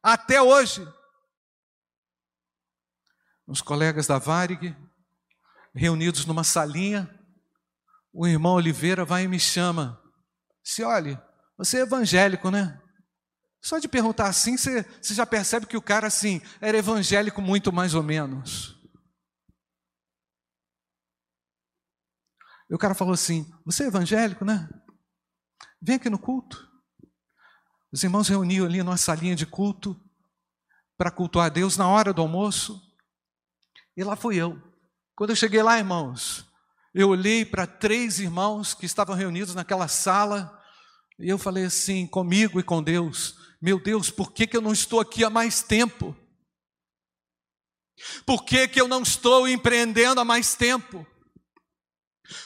Até 0.00 0.40
hoje, 0.40 0.86
os 3.48 3.62
colegas 3.62 4.06
da 4.06 4.18
Varig, 4.18 4.76
reunidos 5.74 6.26
numa 6.26 6.44
salinha, 6.44 7.08
o 8.12 8.26
irmão 8.26 8.54
Oliveira 8.54 9.04
vai 9.04 9.24
e 9.24 9.28
me 9.28 9.40
chama. 9.40 10.00
Se 10.62 10.82
olhe, 10.82 11.18
você 11.56 11.78
é 11.78 11.82
evangélico, 11.82 12.50
né? 12.50 12.78
Só 13.62 13.78
de 13.78 13.88
perguntar 13.88 14.28
assim, 14.28 14.56
você, 14.56 14.82
você 15.00 15.14
já 15.14 15.24
percebe 15.24 15.66
que 15.66 15.76
o 15.76 15.82
cara 15.82 16.06
assim 16.06 16.42
era 16.60 16.76
evangélico 16.76 17.40
muito 17.40 17.72
mais 17.72 17.94
ou 17.94 18.02
menos. 18.02 18.78
E 22.70 22.74
o 22.74 22.78
cara 22.78 22.94
falou 22.94 23.14
assim: 23.14 23.50
Você 23.64 23.84
é 23.84 23.86
evangélico, 23.86 24.44
né? 24.44 24.68
Vem 25.80 25.96
aqui 25.96 26.10
no 26.10 26.18
culto. 26.18 26.68
Os 27.90 28.02
irmãos 28.02 28.28
reuniam 28.28 28.66
ali 28.66 28.82
numa 28.82 28.98
salinha 28.98 29.34
de 29.34 29.46
culto 29.46 29.98
para 30.98 31.10
cultuar 31.10 31.46
a 31.46 31.48
Deus 31.48 31.78
na 31.78 31.88
hora 31.88 32.12
do 32.12 32.20
almoço. 32.20 32.87
E 33.98 34.04
lá 34.04 34.14
fui 34.14 34.36
eu. 34.36 34.56
Quando 35.16 35.30
eu 35.30 35.36
cheguei 35.36 35.60
lá, 35.60 35.76
irmãos, 35.76 36.46
eu 36.94 37.08
olhei 37.08 37.44
para 37.44 37.66
três 37.66 38.20
irmãos 38.20 38.72
que 38.72 38.86
estavam 38.86 39.16
reunidos 39.16 39.56
naquela 39.56 39.88
sala 39.88 40.56
e 41.18 41.28
eu 41.28 41.36
falei 41.36 41.64
assim 41.64 42.06
comigo 42.06 42.60
e 42.60 42.62
com 42.62 42.80
Deus: 42.80 43.34
Meu 43.60 43.82
Deus, 43.82 44.08
por 44.08 44.30
que, 44.30 44.46
que 44.46 44.56
eu 44.56 44.60
não 44.60 44.72
estou 44.72 45.00
aqui 45.00 45.24
há 45.24 45.30
mais 45.30 45.64
tempo? 45.64 46.16
Por 48.24 48.44
que, 48.44 48.68
que 48.68 48.80
eu 48.80 48.86
não 48.86 49.02
estou 49.02 49.48
empreendendo 49.48 50.20
há 50.20 50.24
mais 50.24 50.54
tempo? 50.54 51.04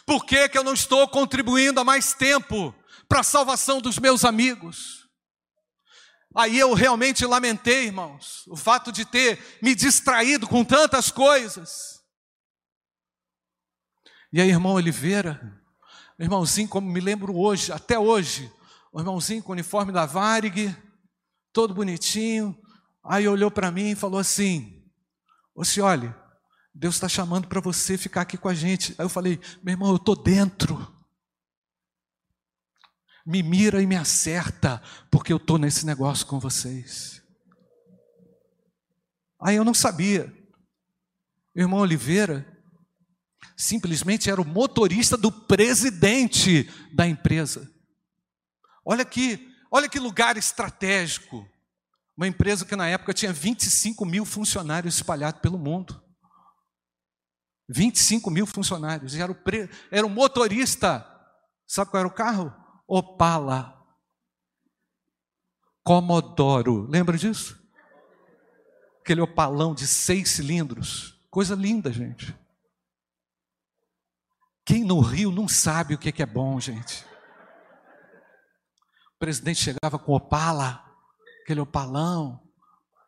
Por 0.06 0.24
que, 0.24 0.48
que 0.48 0.56
eu 0.56 0.64
não 0.64 0.72
estou 0.72 1.06
contribuindo 1.06 1.78
há 1.78 1.84
mais 1.84 2.14
tempo 2.14 2.74
para 3.06 3.20
a 3.20 3.24
salvação 3.24 3.78
dos 3.78 3.98
meus 3.98 4.24
amigos? 4.24 5.01
Aí 6.34 6.58
eu 6.58 6.72
realmente 6.72 7.26
lamentei, 7.26 7.86
irmãos, 7.86 8.44
o 8.48 8.56
fato 8.56 8.90
de 8.90 9.04
ter 9.04 9.38
me 9.62 9.74
distraído 9.74 10.48
com 10.48 10.64
tantas 10.64 11.10
coisas. 11.10 12.00
E 14.32 14.40
aí, 14.40 14.48
irmão 14.48 14.72
Oliveira, 14.72 15.60
irmãozinho, 16.18 16.68
como 16.68 16.90
me 16.90 17.00
lembro 17.00 17.36
hoje, 17.36 17.70
até 17.70 17.98
hoje, 17.98 18.50
o 18.92 18.98
irmãozinho 18.98 19.42
com 19.42 19.50
o 19.50 19.52
uniforme 19.52 19.92
da 19.92 20.06
Varig, 20.06 20.74
todo 21.52 21.74
bonitinho, 21.74 22.58
aí 23.04 23.28
olhou 23.28 23.50
para 23.50 23.70
mim 23.70 23.90
e 23.90 23.96
falou 23.96 24.18
assim: 24.18 24.82
Você 25.54 25.82
olha, 25.82 26.16
Deus 26.74 26.94
está 26.94 27.08
chamando 27.08 27.46
para 27.46 27.60
você 27.60 27.98
ficar 27.98 28.22
aqui 28.22 28.38
com 28.38 28.48
a 28.48 28.54
gente. 28.54 28.94
Aí 28.98 29.04
eu 29.04 29.10
falei: 29.10 29.38
Meu 29.62 29.74
irmão, 29.74 29.90
eu 29.90 29.96
estou 29.96 30.16
dentro 30.16 30.91
me 33.26 33.42
mira 33.42 33.80
e 33.82 33.86
me 33.86 33.96
acerta, 33.96 34.82
porque 35.10 35.32
eu 35.32 35.36
estou 35.36 35.58
nesse 35.58 35.86
negócio 35.86 36.26
com 36.26 36.38
vocês. 36.38 37.22
Aí 39.40 39.56
eu 39.56 39.64
não 39.64 39.74
sabia. 39.74 40.32
Irmão 41.54 41.80
Oliveira 41.80 42.46
simplesmente 43.56 44.30
era 44.30 44.40
o 44.40 44.46
motorista 44.46 45.16
do 45.16 45.30
presidente 45.30 46.64
da 46.94 47.06
empresa. 47.06 47.70
Olha 48.84 49.02
aqui, 49.02 49.48
olha 49.70 49.88
que 49.88 49.98
lugar 49.98 50.36
estratégico. 50.36 51.48
Uma 52.16 52.26
empresa 52.26 52.64
que 52.64 52.76
na 52.76 52.88
época 52.88 53.14
tinha 53.14 53.32
25 53.32 54.04
mil 54.04 54.24
funcionários 54.24 54.96
espalhados 54.96 55.40
pelo 55.40 55.58
mundo. 55.58 56.00
25 57.68 58.30
mil 58.30 58.46
funcionários. 58.46 59.14
Era 59.14 59.32
o, 59.32 59.34
pre... 59.34 59.68
era 59.90 60.06
o 60.06 60.10
motorista. 60.10 61.06
Sabe 61.66 61.90
qual 61.90 62.00
era 62.00 62.08
o 62.08 62.14
carro? 62.14 62.61
Opala. 62.86 63.78
Comodoro. 65.84 66.86
Lembra 66.88 67.16
disso? 67.16 67.60
Aquele 69.00 69.20
opalão 69.20 69.74
de 69.74 69.86
seis 69.86 70.30
cilindros. 70.30 71.20
Coisa 71.30 71.54
linda, 71.54 71.92
gente. 71.92 72.36
Quem 74.64 74.84
no 74.84 75.00
Rio 75.00 75.32
não 75.32 75.48
sabe 75.48 75.94
o 75.94 75.98
que 75.98 76.22
é 76.22 76.26
bom, 76.26 76.60
gente. 76.60 77.04
O 79.14 79.18
presidente 79.18 79.60
chegava 79.60 79.98
com 79.98 80.12
opala, 80.12 80.84
aquele 81.42 81.60
opalão, 81.60 82.40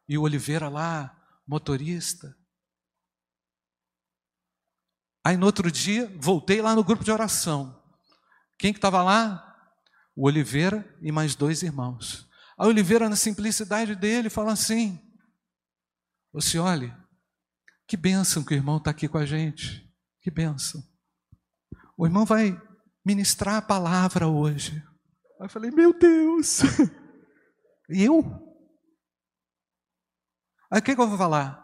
e 0.09 0.19
o 0.19 0.23
Oliveira 0.23 0.69
lá, 0.69 1.17
motorista. 1.47 2.37
Aí 5.25 5.37
no 5.37 5.47
outro 5.47 5.71
dia, 5.71 6.13
voltei 6.21 6.61
lá 6.61 6.75
no 6.75 6.85
grupo 6.85 7.05
de 7.05 7.11
oração. 7.11 7.83
Quem 8.59 8.73
que 8.73 8.79
estava 8.79 9.03
lá? 9.03 9.54
O 10.17 10.27
Oliveira 10.27 10.89
e 11.01 11.11
mais 11.11 11.35
dois 11.35 11.63
irmãos. 11.63 12.29
A 12.57 12.67
Oliveira, 12.67 13.09
na 13.09 13.17
simplicidade 13.17 13.95
dele, 13.95 14.31
fala 14.31 14.53
assim: 14.53 15.01
Você 16.33 16.59
olha, 16.59 16.97
que 17.87 17.97
bênção 17.97 18.45
que 18.45 18.55
o 18.55 18.57
irmão 18.57 18.77
está 18.77 18.91
aqui 18.91 19.09
com 19.09 19.19
a 19.19 19.27
gente, 19.27 19.93
que 20.21 20.31
bênção. 20.31 20.83
O 21.97 22.07
irmão 22.07 22.25
vai 22.25 22.61
ministrar 23.05 23.57
a 23.57 23.63
palavra 23.63 24.29
hoje. 24.29 24.83
Aí 25.41 25.47
eu 25.47 25.51
falei: 25.51 25.71
Meu 25.71 25.99
Deus, 25.99 26.61
eu? 27.89 28.45
Aí 30.71 30.81
o 30.81 30.83
que, 30.83 30.95
que 30.95 31.01
eu 31.01 31.09
vou 31.09 31.19
falar? 31.19 31.63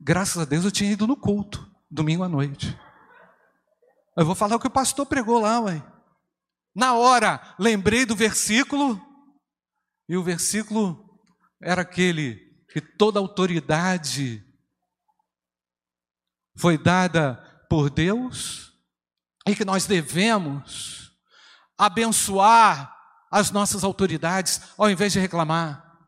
Graças 0.00 0.38
a 0.38 0.44
Deus 0.44 0.64
eu 0.64 0.70
tinha 0.70 0.92
ido 0.92 1.06
no 1.06 1.16
culto, 1.16 1.70
domingo 1.90 2.22
à 2.22 2.28
noite. 2.28 2.78
Eu 4.16 4.24
vou 4.24 4.34
falar 4.34 4.56
o 4.56 4.60
que 4.60 4.66
o 4.66 4.70
pastor 4.70 5.06
pregou 5.06 5.40
lá, 5.40 5.60
ué. 5.60 5.82
Na 6.74 6.94
hora, 6.94 7.54
lembrei 7.58 8.06
do 8.06 8.14
versículo, 8.14 9.00
e 10.08 10.16
o 10.16 10.22
versículo 10.22 11.20
era 11.60 11.82
aquele 11.82 12.36
que 12.68 12.80
toda 12.80 13.18
autoridade 13.18 14.44
foi 16.56 16.78
dada 16.78 17.34
por 17.68 17.90
Deus 17.90 18.72
e 19.46 19.54
que 19.54 19.64
nós 19.64 19.86
devemos 19.86 21.12
abençoar 21.76 22.94
as 23.30 23.50
nossas 23.50 23.84
autoridades 23.84 24.60
ao 24.76 24.90
invés 24.90 25.12
de 25.12 25.20
reclamar. 25.20 25.98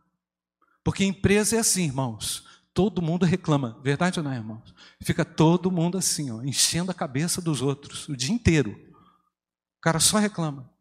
Porque 0.85 1.05
empresa 1.05 1.57
é 1.57 1.59
assim, 1.61 1.85
irmãos. 1.85 2.45
Todo 2.75 3.03
mundo 3.03 3.25
reclama, 3.25 3.81
verdade 3.83 4.19
ou 4.19 4.25
não, 4.25 4.35
irmãos? 4.35 4.75
Fica 5.03 5.25
todo 5.25 5.71
mundo 5.71 5.99
assim, 5.99 6.31
ó, 6.31 6.43
enchendo 6.43 6.91
a 6.91 6.95
cabeça 6.95 7.41
dos 7.41 7.63
outros 7.63 8.09
o 8.09 8.17
dia 8.17 8.35
inteiro. 8.35 8.92
Cara 9.83 9.99
só 9.99 10.19
reclama. 10.19 10.73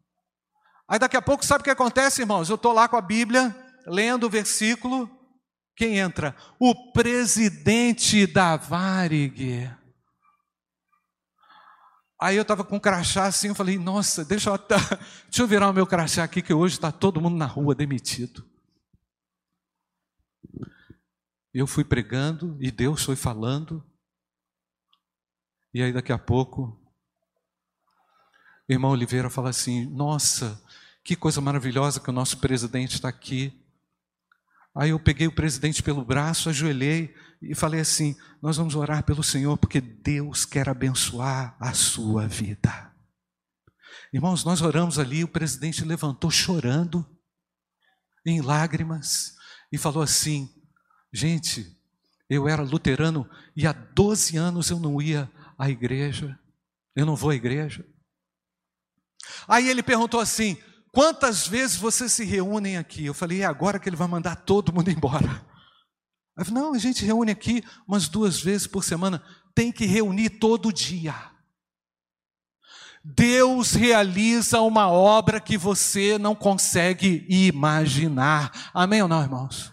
Aí 0.88 0.98
daqui 0.98 1.16
a 1.16 1.22
pouco, 1.22 1.44
sabe 1.44 1.62
o 1.62 1.64
que 1.64 1.70
acontece, 1.70 2.22
irmãos? 2.22 2.48
Eu 2.48 2.54
estou 2.54 2.72
lá 2.72 2.88
com 2.88 2.96
a 2.96 3.00
Bíblia, 3.00 3.54
lendo 3.86 4.24
o 4.24 4.30
versículo. 4.30 5.10
Quem 5.74 5.98
entra? 5.98 6.36
O 6.58 6.92
presidente 6.92 8.26
da 8.26 8.56
Varig. 8.56 9.70
Aí 12.20 12.36
eu 12.36 12.42
estava 12.42 12.62
com 12.62 12.76
um 12.76 12.80
crachá 12.80 13.24
assim, 13.24 13.48
eu 13.48 13.54
falei, 13.54 13.76
nossa, 13.78 14.24
deixa 14.24 14.50
eu, 14.50 14.58
deixa 15.26 15.42
eu 15.42 15.46
virar 15.48 15.68
o 15.68 15.72
meu 15.72 15.86
crachá 15.86 16.22
aqui, 16.22 16.40
que 16.40 16.54
hoje 16.54 16.74
está 16.74 16.92
todo 16.92 17.20
mundo 17.20 17.36
na 17.36 17.46
rua 17.46 17.74
demitido. 17.74 18.48
Eu 21.52 21.66
fui 21.66 21.84
pregando 21.84 22.56
e 22.60 22.70
Deus 22.70 23.02
foi 23.02 23.16
falando. 23.16 23.84
E 25.74 25.82
aí 25.82 25.92
daqui 25.92 26.12
a 26.12 26.18
pouco, 26.18 26.81
o 28.72 28.76
irmão 28.76 28.90
Oliveira 28.90 29.28
fala 29.28 29.50
assim: 29.50 29.86
Nossa, 29.86 30.60
que 31.04 31.14
coisa 31.14 31.40
maravilhosa 31.40 32.00
que 32.00 32.10
o 32.10 32.12
nosso 32.12 32.38
presidente 32.38 32.94
está 32.94 33.08
aqui. 33.08 33.52
Aí 34.74 34.90
eu 34.90 34.98
peguei 34.98 35.26
o 35.26 35.34
presidente 35.34 35.82
pelo 35.82 36.04
braço, 36.04 36.48
ajoelhei 36.48 37.14
e 37.42 37.54
falei 37.54 37.80
assim: 37.80 38.16
Nós 38.40 38.56
vamos 38.56 38.74
orar 38.74 39.04
pelo 39.04 39.22
Senhor, 39.22 39.58
porque 39.58 39.80
Deus 39.80 40.44
quer 40.44 40.68
abençoar 40.68 41.56
a 41.60 41.74
sua 41.74 42.26
vida. 42.26 42.90
Irmãos, 44.12 44.44
nós 44.44 44.62
oramos 44.62 44.98
ali, 44.98 45.24
o 45.24 45.28
presidente 45.28 45.84
levantou 45.84 46.30
chorando, 46.30 47.04
em 48.24 48.40
lágrimas, 48.40 49.34
e 49.70 49.76
falou 49.76 50.02
assim: 50.02 50.48
Gente, 51.12 51.76
eu 52.28 52.48
era 52.48 52.62
luterano 52.62 53.28
e 53.54 53.66
há 53.66 53.72
12 53.72 54.38
anos 54.38 54.70
eu 54.70 54.78
não 54.78 55.02
ia 55.02 55.30
à 55.58 55.68
igreja, 55.68 56.38
eu 56.96 57.04
não 57.04 57.16
vou 57.16 57.30
à 57.30 57.34
igreja. 57.34 57.84
Aí 59.46 59.68
ele 59.68 59.82
perguntou 59.82 60.20
assim: 60.20 60.56
Quantas 60.92 61.46
vezes 61.46 61.76
vocês 61.76 62.12
se 62.12 62.24
reúnem 62.24 62.76
aqui? 62.76 63.06
Eu 63.06 63.14
falei: 63.14 63.42
É 63.42 63.44
agora 63.46 63.78
que 63.78 63.88
ele 63.88 63.96
vai 63.96 64.08
mandar 64.08 64.36
todo 64.36 64.72
mundo 64.72 64.90
embora. 64.90 65.44
Aí 66.36 66.44
falei, 66.44 66.62
não, 66.62 66.74
a 66.74 66.78
gente 66.78 67.04
reúne 67.04 67.30
aqui 67.30 67.62
umas 67.86 68.08
duas 68.08 68.40
vezes 68.40 68.66
por 68.66 68.82
semana. 68.82 69.22
Tem 69.54 69.70
que 69.70 69.84
reunir 69.84 70.30
todo 70.30 70.72
dia. 70.72 71.14
Deus 73.04 73.72
realiza 73.72 74.60
uma 74.60 74.88
obra 74.88 75.40
que 75.40 75.58
você 75.58 76.18
não 76.18 76.34
consegue 76.34 77.26
imaginar. 77.28 78.70
Amém 78.72 79.02
ou 79.02 79.08
não, 79.08 79.22
irmãos? 79.22 79.72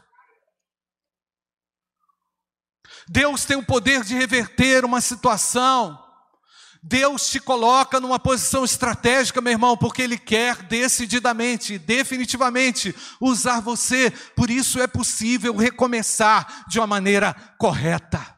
Deus 3.08 3.46
tem 3.46 3.58
o 3.58 3.66
poder 3.66 4.04
de 4.04 4.16
reverter 4.16 4.84
uma 4.84 5.00
situação. 5.00 5.98
Deus 6.82 7.30
te 7.30 7.40
coloca 7.40 8.00
numa 8.00 8.18
posição 8.18 8.64
estratégica, 8.64 9.42
meu 9.42 9.52
irmão, 9.52 9.76
porque 9.76 10.02
Ele 10.02 10.18
quer 10.18 10.64
decididamente, 10.64 11.78
definitivamente 11.78 12.96
usar 13.20 13.60
você. 13.60 14.12
Por 14.36 14.50
isso 14.50 14.80
é 14.80 14.88
possível 14.88 15.56
recomeçar 15.56 16.66
de 16.70 16.80
uma 16.80 16.88
maneira 16.88 17.34
correta. 17.58 18.38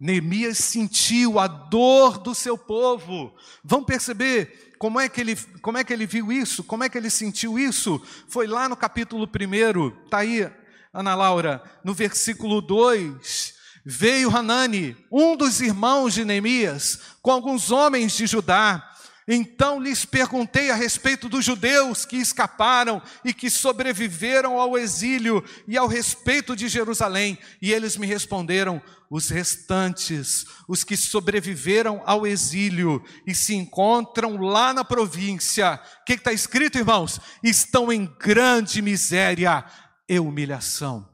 Neemias 0.00 0.58
sentiu 0.58 1.38
a 1.38 1.46
dor 1.46 2.18
do 2.18 2.34
seu 2.34 2.58
povo. 2.58 3.32
Vamos 3.62 3.86
perceber 3.86 4.74
como 4.76 4.98
é 4.98 5.08
que 5.08 5.20
ele, 5.20 5.36
como 5.60 5.78
é 5.78 5.84
que 5.84 5.92
ele 5.92 6.06
viu 6.06 6.32
isso? 6.32 6.64
Como 6.64 6.82
é 6.82 6.88
que 6.88 6.98
ele 6.98 7.08
sentiu 7.08 7.56
isso? 7.56 8.04
Foi 8.28 8.48
lá 8.48 8.68
no 8.68 8.76
capítulo 8.76 9.28
1, 9.28 10.04
está 10.04 10.18
aí, 10.18 10.50
Ana 10.92 11.14
Laura, 11.14 11.62
no 11.84 11.94
versículo 11.94 12.60
2 12.60 13.51
veio 13.84 14.34
Hanani, 14.34 14.96
um 15.10 15.36
dos 15.36 15.60
irmãos 15.60 16.14
de 16.14 16.24
Neemias, 16.24 16.98
com 17.20 17.30
alguns 17.30 17.70
homens 17.70 18.16
de 18.16 18.26
Judá. 18.26 18.88
Então 19.26 19.80
lhes 19.80 20.04
perguntei 20.04 20.70
a 20.70 20.74
respeito 20.74 21.28
dos 21.28 21.44
judeus 21.44 22.04
que 22.04 22.16
escaparam 22.16 23.00
e 23.24 23.32
que 23.32 23.48
sobreviveram 23.48 24.58
ao 24.58 24.76
exílio 24.76 25.44
e 25.68 25.78
ao 25.78 25.86
respeito 25.86 26.56
de 26.56 26.68
Jerusalém. 26.68 27.38
E 27.60 27.72
eles 27.72 27.96
me 27.96 28.06
responderam: 28.06 28.82
os 29.08 29.28
restantes, 29.28 30.44
os 30.66 30.82
que 30.82 30.96
sobreviveram 30.96 32.02
ao 32.04 32.26
exílio 32.26 33.04
e 33.26 33.34
se 33.34 33.54
encontram 33.54 34.38
lá 34.38 34.72
na 34.72 34.84
província. 34.84 35.80
O 36.00 36.04
que 36.04 36.14
está 36.14 36.32
escrito, 36.32 36.78
irmãos? 36.78 37.20
Estão 37.44 37.92
em 37.92 38.06
grande 38.18 38.82
miséria 38.82 39.64
e 40.08 40.18
humilhação. 40.18 41.11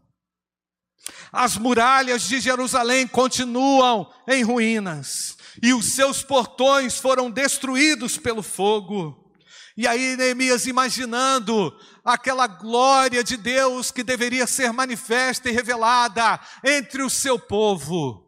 As 1.32 1.56
muralhas 1.56 2.22
de 2.22 2.40
Jerusalém 2.40 3.06
continuam 3.06 4.10
em 4.26 4.42
ruínas, 4.42 5.36
e 5.62 5.72
os 5.74 5.86
seus 5.86 6.22
portões 6.22 6.98
foram 6.98 7.30
destruídos 7.30 8.16
pelo 8.16 8.42
fogo. 8.42 9.28
E 9.76 9.86
aí, 9.86 10.16
Neemias, 10.16 10.66
imaginando 10.66 11.72
aquela 12.04 12.46
glória 12.46 13.22
de 13.22 13.36
Deus 13.36 13.90
que 13.90 14.02
deveria 14.02 14.46
ser 14.46 14.72
manifesta 14.72 15.48
e 15.48 15.52
revelada 15.52 16.40
entre 16.64 17.02
o 17.02 17.10
seu 17.10 17.38
povo, 17.38 18.26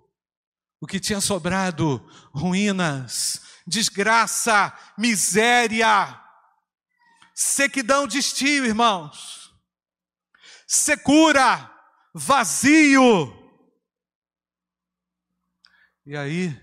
o 0.80 0.86
que 0.86 1.00
tinha 1.00 1.20
sobrado: 1.20 2.04
ruínas, 2.32 3.40
desgraça, 3.66 4.72
miséria, 4.96 6.20
sequidão 7.34 8.06
de 8.06 8.18
estio, 8.18 8.66
irmãos, 8.66 9.52
secura, 10.66 11.69
vazio. 12.14 13.36
E 16.06 16.16
aí, 16.16 16.58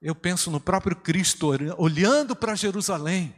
eu 0.00 0.14
penso 0.14 0.50
no 0.50 0.60
próprio 0.60 0.96
Cristo 0.96 1.50
olhando 1.76 2.34
para 2.34 2.54
Jerusalém 2.54 3.34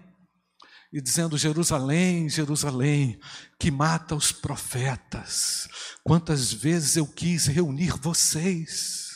e 0.92 1.00
dizendo: 1.00 1.38
Jerusalém, 1.38 2.28
Jerusalém, 2.28 3.18
que 3.58 3.70
mata 3.70 4.14
os 4.14 4.30
profetas, 4.30 5.68
quantas 6.04 6.52
vezes 6.52 6.96
eu 6.96 7.06
quis 7.06 7.46
reunir 7.46 7.96
vocês. 7.98 9.10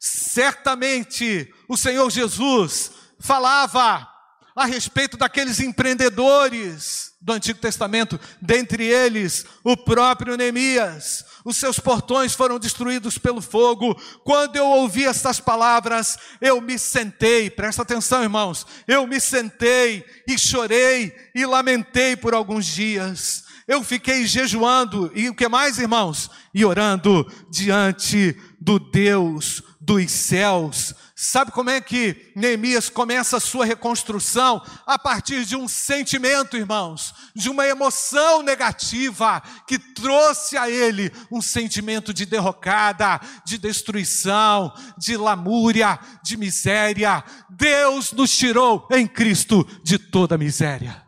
Certamente 0.00 1.52
o 1.68 1.76
Senhor 1.76 2.08
Jesus 2.10 2.92
falava 3.20 4.08
a 4.56 4.64
respeito 4.64 5.16
daqueles 5.16 5.60
empreendedores 5.60 7.12
do 7.26 7.32
Antigo 7.32 7.58
Testamento, 7.58 8.20
dentre 8.40 8.84
eles 8.84 9.44
o 9.64 9.76
próprio 9.76 10.36
Neemias. 10.36 11.24
Os 11.44 11.56
seus 11.56 11.80
portões 11.80 12.34
foram 12.34 12.56
destruídos 12.56 13.18
pelo 13.18 13.42
fogo. 13.42 14.00
Quando 14.22 14.54
eu 14.54 14.64
ouvi 14.64 15.04
essas 15.04 15.40
palavras, 15.40 16.16
eu 16.40 16.60
me 16.60 16.78
sentei, 16.78 17.50
presta 17.50 17.82
atenção, 17.82 18.22
irmãos, 18.22 18.64
eu 18.86 19.04
me 19.08 19.20
sentei 19.20 20.06
e 20.28 20.38
chorei 20.38 21.12
e 21.34 21.44
lamentei 21.44 22.16
por 22.16 22.32
alguns 22.32 22.64
dias. 22.64 23.42
Eu 23.66 23.82
fiquei 23.82 24.24
jejuando 24.24 25.10
e 25.12 25.28
o 25.28 25.34
que 25.34 25.48
mais, 25.48 25.80
irmãos? 25.80 26.30
E 26.54 26.64
orando 26.64 27.26
diante 27.50 28.40
do 28.60 28.78
Deus 28.78 29.64
dos 29.80 30.12
céus 30.12 30.94
Sabe 31.18 31.50
como 31.50 31.70
é 31.70 31.80
que 31.80 32.30
Neemias 32.36 32.90
começa 32.90 33.38
a 33.38 33.40
sua 33.40 33.64
reconstrução? 33.64 34.62
A 34.84 34.98
partir 34.98 35.46
de 35.46 35.56
um 35.56 35.66
sentimento, 35.66 36.58
irmãos, 36.58 37.14
de 37.34 37.48
uma 37.48 37.66
emoção 37.66 38.42
negativa 38.42 39.40
que 39.66 39.78
trouxe 39.78 40.58
a 40.58 40.68
ele 40.68 41.10
um 41.32 41.40
sentimento 41.40 42.12
de 42.12 42.26
derrocada, 42.26 43.18
de 43.46 43.56
destruição, 43.56 44.70
de 44.98 45.16
lamúria, 45.16 45.98
de 46.22 46.36
miséria. 46.36 47.24
Deus 47.48 48.12
nos 48.12 48.36
tirou 48.36 48.86
em 48.92 49.08
Cristo 49.08 49.64
de 49.82 49.98
toda 49.98 50.36
miséria. 50.36 51.02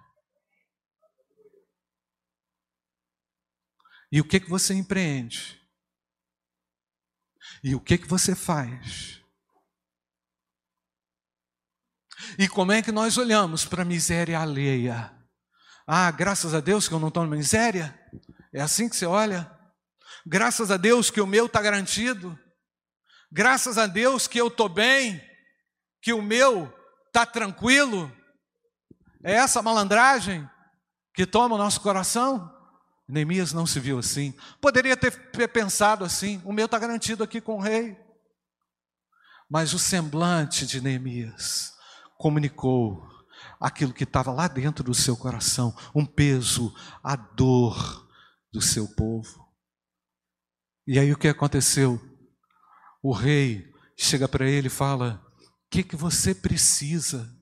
E 4.10 4.22
o 4.22 4.24
que 4.24 4.40
que 4.40 4.48
você 4.48 4.72
empreende? 4.72 5.60
E 7.62 7.74
o 7.74 7.80
que 7.80 7.98
que 7.98 8.08
você 8.08 8.34
faz? 8.34 9.17
E 12.36 12.48
como 12.48 12.72
é 12.72 12.82
que 12.82 12.90
nós 12.90 13.16
olhamos 13.16 13.64
para 13.64 13.82
a 13.82 13.84
miséria 13.84 14.40
alheia? 14.40 15.12
Ah, 15.86 16.10
graças 16.10 16.52
a 16.52 16.60
Deus 16.60 16.88
que 16.88 16.94
eu 16.94 16.98
não 16.98 17.08
estou 17.08 17.24
na 17.24 17.36
miséria? 17.36 17.98
É 18.52 18.60
assim 18.60 18.88
que 18.88 18.96
você 18.96 19.06
olha? 19.06 19.50
Graças 20.26 20.70
a 20.70 20.76
Deus 20.76 21.10
que 21.10 21.20
o 21.20 21.26
meu 21.26 21.46
está 21.46 21.62
garantido? 21.62 22.38
Graças 23.32 23.78
a 23.78 23.86
Deus 23.86 24.26
que 24.26 24.38
eu 24.38 24.48
estou 24.48 24.68
bem? 24.68 25.22
Que 26.02 26.12
o 26.12 26.20
meu 26.20 26.72
está 27.06 27.24
tranquilo? 27.24 28.12
É 29.24 29.34
essa 29.34 29.62
malandragem 29.62 30.48
que 31.14 31.26
toma 31.26 31.54
o 31.54 31.58
nosso 31.58 31.80
coração? 31.80 32.54
Neemias 33.08 33.54
não 33.54 33.66
se 33.66 33.80
viu 33.80 33.98
assim. 33.98 34.34
Poderia 34.60 34.96
ter 34.96 35.48
pensado 35.48 36.04
assim: 36.04 36.42
o 36.44 36.52
meu 36.52 36.66
está 36.66 36.78
garantido 36.78 37.24
aqui 37.24 37.40
com 37.40 37.56
o 37.56 37.60
rei. 37.60 37.96
Mas 39.50 39.72
o 39.72 39.78
semblante 39.78 40.66
de 40.66 40.80
Neemias 40.80 41.77
comunicou 42.18 43.08
aquilo 43.60 43.94
que 43.94 44.04
estava 44.04 44.32
lá 44.32 44.48
dentro 44.48 44.84
do 44.84 44.92
seu 44.92 45.16
coração, 45.16 45.74
um 45.94 46.04
peso, 46.04 46.74
a 47.02 47.16
dor 47.16 48.06
do 48.52 48.60
seu 48.60 48.86
povo. 48.88 49.48
E 50.86 50.98
aí 50.98 51.12
o 51.12 51.16
que 51.16 51.28
aconteceu? 51.28 52.00
O 53.02 53.12
rei 53.12 53.72
chega 53.96 54.28
para 54.28 54.48
ele 54.48 54.66
e 54.66 54.70
fala: 54.70 55.24
O 55.40 55.70
que, 55.70 55.82
que 55.84 55.96
você 55.96 56.34
precisa? 56.34 57.32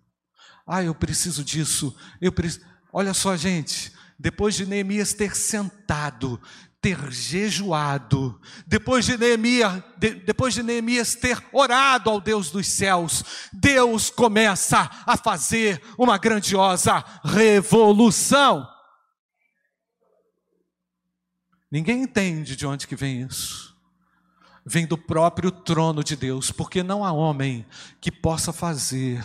Ah, 0.66 0.82
eu 0.82 0.94
preciso 0.94 1.42
disso. 1.42 1.96
Eu 2.20 2.32
preciso. 2.32 2.66
Olha 2.92 3.14
só, 3.14 3.36
gente, 3.36 3.92
depois 4.18 4.54
de 4.54 4.66
Neemias 4.66 5.14
ter 5.14 5.34
sentado, 5.34 6.40
ter 6.86 7.10
jejuado, 7.10 8.40
depois 8.64 9.04
de 9.04 9.18
Neemias, 9.18 9.82
de, 9.98 10.14
depois 10.14 10.54
de 10.54 10.62
Neemias 10.62 11.16
ter 11.16 11.44
orado 11.52 12.08
ao 12.08 12.20
Deus 12.20 12.48
dos 12.52 12.68
céus, 12.68 13.24
Deus 13.52 14.08
começa 14.08 14.88
a 15.04 15.16
fazer 15.16 15.82
uma 15.98 16.16
grandiosa 16.16 17.04
revolução. 17.24 18.64
Ninguém 21.68 22.02
entende 22.02 22.54
de 22.54 22.64
onde 22.64 22.86
que 22.86 22.94
vem 22.94 23.22
isso. 23.22 23.76
Vem 24.64 24.86
do 24.86 24.96
próprio 24.96 25.50
trono 25.50 26.04
de 26.04 26.14
Deus, 26.14 26.52
porque 26.52 26.84
não 26.84 27.04
há 27.04 27.10
homem 27.10 27.66
que 28.00 28.12
possa 28.12 28.52
fazer 28.52 29.24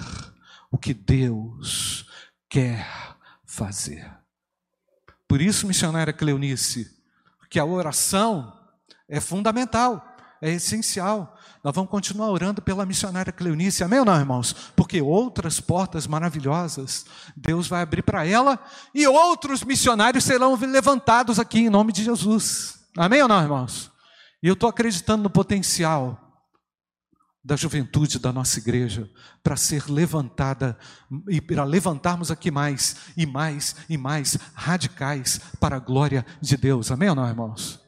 o 0.72 0.80
que 0.80 0.96
Deus 0.96 2.08
quer 2.50 2.88
fazer. 3.46 4.12
Por 5.28 5.40
isso, 5.40 5.68
missionária 5.68 6.12
Cleonice, 6.12 7.01
que 7.52 7.60
a 7.60 7.66
oração 7.66 8.54
é 9.10 9.20
fundamental, 9.20 10.04
é 10.42 10.50
essencial. 10.52 11.38
Nós 11.62 11.76
vamos 11.76 11.92
continuar 11.92 12.32
orando 12.32 12.62
pela 12.62 12.86
missionária 12.86 13.34
Cleonice, 13.34 13.84
amém 13.84 14.00
ou 14.00 14.06
não, 14.06 14.18
irmãos? 14.18 14.56
Porque 14.74 15.02
outras 15.02 15.60
portas 15.60 16.08
maravilhosas 16.08 17.06
Deus 17.36 17.68
vai 17.68 17.82
abrir 17.82 18.04
para 18.04 18.26
ela 18.26 18.58
e 18.96 19.06
outros 19.06 19.64
missionários 19.66 20.24
serão 20.24 20.56
levantados 20.56 21.40
aqui 21.40 21.60
em 21.60 21.70
nome 21.70 21.92
de 21.92 22.06
Jesus, 22.06 22.80
amém 22.98 23.22
ou 23.22 23.28
não, 23.28 23.42
irmãos? 23.42 23.92
E 24.42 24.48
eu 24.48 24.54
estou 24.54 24.70
acreditando 24.70 25.22
no 25.22 25.30
potencial 25.30 26.31
da 27.44 27.56
juventude 27.56 28.20
da 28.20 28.32
nossa 28.32 28.60
igreja 28.60 29.10
para 29.42 29.58
ser 29.58 29.90
levantada 29.90 30.78
e 31.28 31.42
para 31.42 31.64
levantarmos 31.64 32.30
aqui 32.30 32.52
mais 32.52 32.96
e 33.18 33.26
mais 33.26 33.76
e 33.90 33.98
mais 33.98 34.38
radicais 34.54 35.40
para 35.60 35.78
a 35.78 35.80
glória 35.80 36.26
de 36.40 36.56
Deus. 36.56 36.92
Amém 36.92 37.10
ou 37.10 37.16
não, 37.16 37.28
irmãos? 37.28 37.80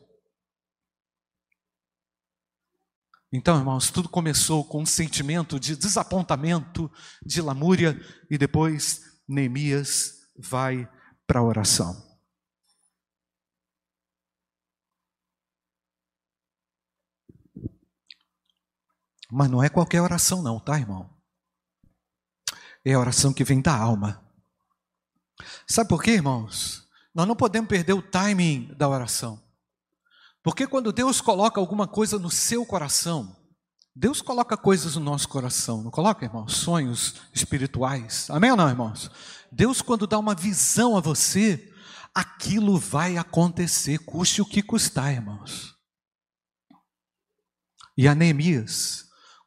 Então, 3.31 3.57
irmãos, 3.57 3.89
tudo 3.89 4.07
começou 4.07 4.63
com 4.63 4.83
um 4.83 4.85
sentimento 4.85 5.59
de 5.59 5.75
desapontamento, 5.75 6.91
de 7.25 7.41
lamúria 7.41 7.99
e 8.29 8.37
depois 8.37 9.01
Neemias 9.27 10.13
vai 10.37 10.87
para 11.25 11.39
a 11.39 11.43
oração. 11.43 12.12
Mas 19.33 19.49
não 19.49 19.63
é 19.63 19.67
qualquer 19.67 19.99
oração, 19.99 20.43
não, 20.43 20.59
tá, 20.59 20.77
irmão? 20.77 21.09
É 22.85 22.93
a 22.93 22.99
oração 22.99 23.33
que 23.33 23.43
vem 23.43 23.61
da 23.61 23.75
alma. 23.75 24.23
Sabe 25.67 25.89
por 25.89 26.03
quê, 26.03 26.11
irmãos? 26.11 26.87
Nós 27.15 27.27
não 27.27 27.35
podemos 27.35 27.67
perder 27.67 27.93
o 27.93 28.01
timing 28.01 28.71
da 28.77 28.87
oração. 28.87 29.41
Porque 30.43 30.67
quando 30.67 30.91
Deus 30.91 31.19
coloca 31.19 31.59
alguma 31.59 31.87
coisa 31.87 32.19
no 32.19 32.29
seu 32.29 32.63
coração, 32.63 33.35
Deus 33.95 34.21
coloca 34.21 34.55
coisas 34.55 34.95
no 34.95 35.01
nosso 35.01 35.27
coração, 35.27 35.81
não 35.81 35.89
coloca, 35.89 36.25
irmãos? 36.25 36.55
Sonhos 36.55 37.15
espirituais. 37.33 38.29
Amém 38.29 38.51
ou 38.51 38.57
não, 38.57 38.69
irmãos? 38.69 39.09
Deus, 39.51 39.81
quando 39.81 40.05
dá 40.05 40.19
uma 40.19 40.35
visão 40.35 40.95
a 40.95 40.99
você, 40.99 41.73
aquilo 42.13 42.77
vai 42.77 43.17
acontecer, 43.17 43.97
custe 43.99 44.43
o 44.43 44.45
que 44.45 44.61
custar, 44.61 45.11
irmãos. 45.11 45.75
E 47.97 48.07
a 48.07 48.13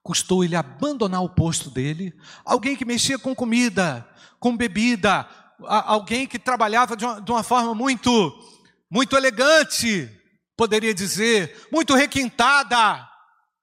custou 0.06 0.44
ele 0.44 0.54
abandonar 0.54 1.20
o 1.20 1.28
posto 1.28 1.68
dele. 1.68 2.14
Alguém 2.44 2.76
que 2.76 2.84
mexia 2.84 3.18
com 3.18 3.34
comida, 3.34 4.08
com 4.38 4.56
bebida, 4.56 5.28
alguém 5.66 6.28
que 6.28 6.38
trabalhava 6.38 6.96
de 6.96 7.04
uma, 7.04 7.20
de 7.20 7.32
uma 7.32 7.42
forma 7.42 7.74
muito, 7.74 8.32
muito 8.88 9.16
elegante, 9.16 10.08
poderia 10.56 10.94
dizer, 10.94 11.66
muito 11.72 11.92
requintada, 11.96 13.04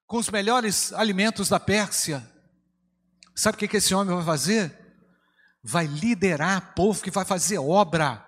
com 0.06 0.18
os 0.18 0.28
melhores 0.28 0.92
alimentos 0.92 1.48
da 1.48 1.58
Pérsia. 1.58 2.22
Sabe 3.34 3.56
o 3.56 3.58
que, 3.58 3.66
que 3.66 3.78
esse 3.78 3.94
homem 3.94 4.14
vai 4.14 4.24
fazer? 4.24 4.78
Vai 5.62 5.86
liderar 5.86 6.74
povo 6.74 7.02
que 7.02 7.10
vai 7.10 7.24
fazer 7.24 7.56
obra, 7.56 8.22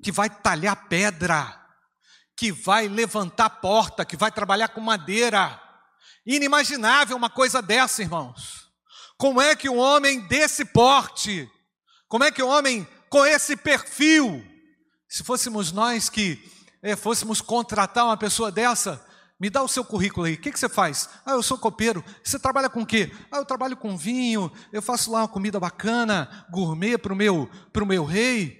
que 0.00 0.12
vai 0.12 0.30
talhar 0.30 0.88
pedra, 0.88 1.60
que 2.36 2.52
vai 2.52 2.86
levantar 2.86 3.50
porta, 3.50 4.04
que 4.04 4.16
vai 4.16 4.30
trabalhar 4.30 4.68
com 4.68 4.80
madeira 4.80 5.65
Inimaginável 6.26 7.16
uma 7.16 7.30
coisa 7.30 7.62
dessa, 7.62 8.02
irmãos. 8.02 8.66
Como 9.16 9.40
é 9.40 9.54
que 9.54 9.68
um 9.68 9.78
homem 9.78 10.20
desse 10.26 10.64
porte, 10.64 11.48
como 12.08 12.24
é 12.24 12.32
que 12.32 12.42
um 12.42 12.48
homem 12.48 12.86
com 13.08 13.24
esse 13.24 13.56
perfil, 13.56 14.44
se 15.08 15.22
fôssemos 15.22 15.70
nós 15.70 16.10
que 16.10 16.42
é, 16.82 16.96
fôssemos 16.96 17.40
contratar 17.40 18.04
uma 18.04 18.16
pessoa 18.16 18.50
dessa, 18.50 19.00
me 19.38 19.48
dá 19.48 19.62
o 19.62 19.68
seu 19.68 19.84
currículo 19.84 20.26
aí. 20.26 20.34
O 20.34 20.38
que, 20.38 20.50
que 20.50 20.58
você 20.58 20.68
faz? 20.68 21.08
Ah, 21.24 21.32
eu 21.32 21.42
sou 21.42 21.58
copeiro. 21.58 22.04
Você 22.24 22.38
trabalha 22.38 22.68
com 22.68 22.82
o 22.82 22.86
quê? 22.86 23.12
Ah, 23.30 23.38
eu 23.38 23.44
trabalho 23.44 23.76
com 23.76 23.96
vinho. 23.96 24.50
Eu 24.72 24.82
faço 24.82 25.12
lá 25.12 25.20
uma 25.20 25.28
comida 25.28 25.60
bacana, 25.60 26.46
gourmet 26.50 26.98
para 26.98 27.12
o 27.12 27.16
meu, 27.16 27.48
meu 27.86 28.04
rei. 28.04 28.58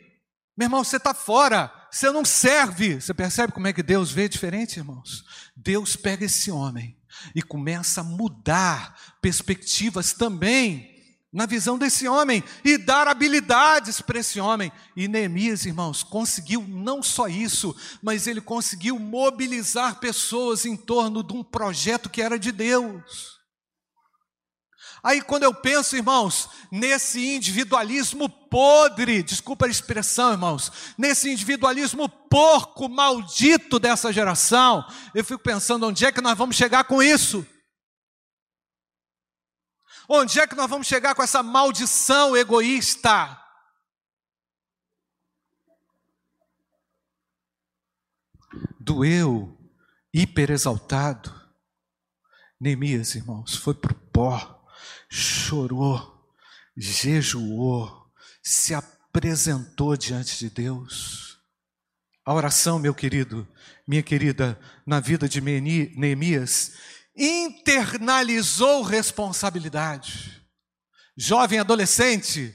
Meu 0.56 0.66
irmão, 0.66 0.84
você 0.84 0.98
está 0.98 1.14
fora. 1.14 1.72
Você 1.90 2.10
não 2.10 2.24
serve. 2.24 3.00
Você 3.00 3.14
percebe 3.14 3.52
como 3.52 3.66
é 3.66 3.72
que 3.72 3.82
Deus 3.82 4.12
vê 4.12 4.28
diferente, 4.28 4.78
irmãos? 4.78 5.24
Deus 5.56 5.96
pega 5.96 6.26
esse 6.26 6.50
homem 6.50 6.95
e 7.34 7.42
começa 7.42 8.00
a 8.00 8.04
mudar 8.04 9.16
perspectivas 9.20 10.12
também 10.12 10.96
na 11.32 11.44
visão 11.44 11.76
desse 11.76 12.08
homem 12.08 12.42
e 12.64 12.78
dar 12.78 13.06
habilidades 13.06 14.00
para 14.00 14.20
esse 14.20 14.40
homem. 14.40 14.72
E 14.96 15.06
Neemias, 15.06 15.66
irmãos, 15.66 16.02
conseguiu 16.02 16.64
não 16.66 17.02
só 17.02 17.28
isso, 17.28 17.76
mas 18.02 18.26
ele 18.26 18.40
conseguiu 18.40 18.98
mobilizar 18.98 20.00
pessoas 20.00 20.64
em 20.64 20.74
torno 20.74 21.22
de 21.22 21.34
um 21.34 21.44
projeto 21.44 22.08
que 22.08 22.22
era 22.22 22.38
de 22.38 22.50
Deus. 22.50 23.35
Aí 25.06 25.22
quando 25.22 25.44
eu 25.44 25.54
penso, 25.54 25.94
irmãos, 25.94 26.50
nesse 26.68 27.24
individualismo 27.36 28.28
podre, 28.28 29.22
desculpa 29.22 29.64
a 29.64 29.68
expressão, 29.68 30.32
irmãos, 30.32 30.72
nesse 30.98 31.30
individualismo 31.30 32.08
porco, 32.08 32.88
maldito 32.88 33.78
dessa 33.78 34.12
geração, 34.12 34.84
eu 35.14 35.24
fico 35.24 35.40
pensando 35.40 35.86
onde 35.86 36.04
é 36.04 36.10
que 36.10 36.20
nós 36.20 36.36
vamos 36.36 36.56
chegar 36.56 36.82
com 36.82 37.00
isso? 37.00 37.46
Onde 40.08 40.40
é 40.40 40.46
que 40.48 40.56
nós 40.56 40.68
vamos 40.68 40.88
chegar 40.88 41.14
com 41.14 41.22
essa 41.22 41.40
maldição 41.40 42.36
egoísta? 42.36 43.40
Do 48.80 49.04
eu 49.04 49.56
hiperexaltado, 50.12 51.32
Neemias, 52.60 53.14
irmãos, 53.14 53.54
foi 53.54 53.74
para 53.74 53.92
o 53.92 54.10
pó 54.10 54.55
chorou, 55.08 56.32
jejuou, 56.76 58.06
se 58.42 58.74
apresentou 58.74 59.96
diante 59.96 60.38
de 60.38 60.50
Deus. 60.50 61.38
A 62.24 62.34
oração, 62.34 62.78
meu 62.78 62.94
querido, 62.94 63.46
minha 63.86 64.02
querida, 64.02 64.58
na 64.84 65.00
vida 65.00 65.28
de 65.28 65.40
Neemias, 65.40 66.72
internalizou 67.16 68.82
responsabilidade. 68.82 70.44
Jovem 71.16 71.58
adolescente, 71.58 72.54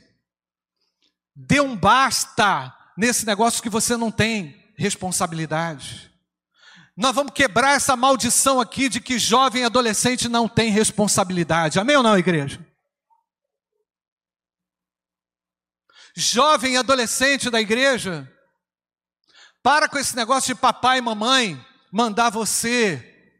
dê 1.35 1.59
um 1.61 1.75
basta 1.75 2.75
nesse 2.97 3.25
negócio 3.25 3.63
que 3.63 3.69
você 3.69 3.97
não 3.97 4.11
tem 4.11 4.73
responsabilidade. 4.77 6.11
Nós 7.01 7.15
vamos 7.15 7.33
quebrar 7.33 7.71
essa 7.71 7.95
maldição 7.95 8.61
aqui 8.61 8.87
de 8.87 9.01
que 9.01 9.17
jovem 9.17 9.63
e 9.63 9.65
adolescente 9.65 10.29
não 10.29 10.47
tem 10.47 10.69
responsabilidade. 10.69 11.79
Amém 11.79 11.97
ou 11.97 12.03
não, 12.03 12.15
igreja? 12.15 12.63
Jovem 16.15 16.75
e 16.75 16.77
adolescente 16.77 17.49
da 17.49 17.59
igreja, 17.59 18.31
para 19.63 19.89
com 19.89 19.97
esse 19.97 20.15
negócio 20.15 20.53
de 20.53 20.61
papai 20.61 20.99
e 20.99 21.01
mamãe 21.01 21.65
mandar 21.91 22.29
você 22.29 23.33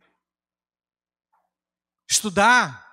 estudar. 2.10 2.84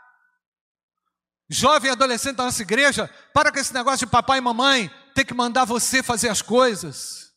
Jovem 1.48 1.88
e 1.88 1.92
adolescente 1.92 2.36
da 2.36 2.44
nossa 2.44 2.60
igreja, 2.60 3.08
para 3.32 3.50
com 3.50 3.58
esse 3.58 3.72
negócio 3.72 4.06
de 4.06 4.12
papai 4.12 4.36
e 4.36 4.42
mamãe 4.42 4.90
ter 5.14 5.24
que 5.24 5.32
mandar 5.32 5.64
você 5.64 6.02
fazer 6.02 6.28
as 6.28 6.42
coisas. 6.42 7.27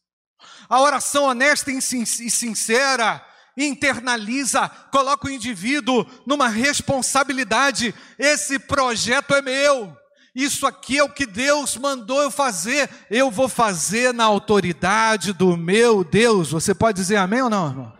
A 0.71 0.79
oração 0.79 1.25
honesta 1.25 1.69
e 1.69 1.81
sincera 1.81 3.27
internaliza, 3.57 4.69
coloca 4.89 5.27
o 5.27 5.29
indivíduo 5.29 6.05
numa 6.25 6.47
responsabilidade. 6.47 7.93
Esse 8.17 8.57
projeto 8.57 9.35
é 9.35 9.41
meu. 9.41 9.93
Isso 10.33 10.65
aqui 10.65 10.97
é 10.97 11.03
o 11.03 11.11
que 11.11 11.25
Deus 11.25 11.75
mandou 11.75 12.21
eu 12.21 12.31
fazer. 12.31 12.89
Eu 13.09 13.29
vou 13.29 13.49
fazer 13.49 14.13
na 14.13 14.23
autoridade 14.23 15.33
do 15.33 15.57
meu 15.57 16.05
Deus. 16.05 16.51
Você 16.51 16.73
pode 16.73 17.01
dizer 17.01 17.17
amém 17.17 17.41
ou 17.41 17.49
não, 17.49 17.67
irmão? 17.67 17.97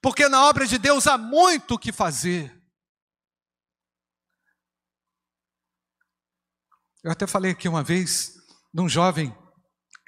Porque 0.00 0.28
na 0.28 0.46
obra 0.46 0.64
de 0.64 0.78
Deus 0.78 1.08
há 1.08 1.18
muito 1.18 1.74
o 1.74 1.78
que 1.78 1.90
fazer. 1.90 2.56
Eu 7.02 7.10
até 7.10 7.26
falei 7.26 7.50
aqui 7.50 7.68
uma 7.68 7.82
vez 7.82 8.34
de 8.72 8.80
um 8.80 8.88
jovem 8.88 9.36